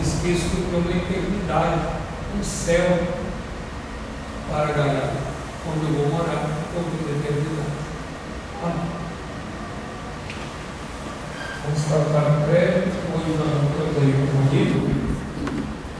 Esqueço 0.01 0.49
que 0.49 0.57
eu 0.57 0.65
tenho 0.71 0.81
uma 0.81 1.03
eternidade, 1.03 1.81
um 2.37 2.43
céu 2.43 3.24
por 5.63 5.75
toda 6.73 6.89
a 6.89 7.17
eternidade. 7.17 7.75
Amém. 8.63 8.95
Vamos 11.63 11.83
tratar 11.85 12.45
breve, 12.45 12.91
hoje 13.13 13.37
nós 13.37 13.49
vamos 13.49 13.95
ter 13.95 14.05
um 14.05 14.25
bonito. 14.25 15.04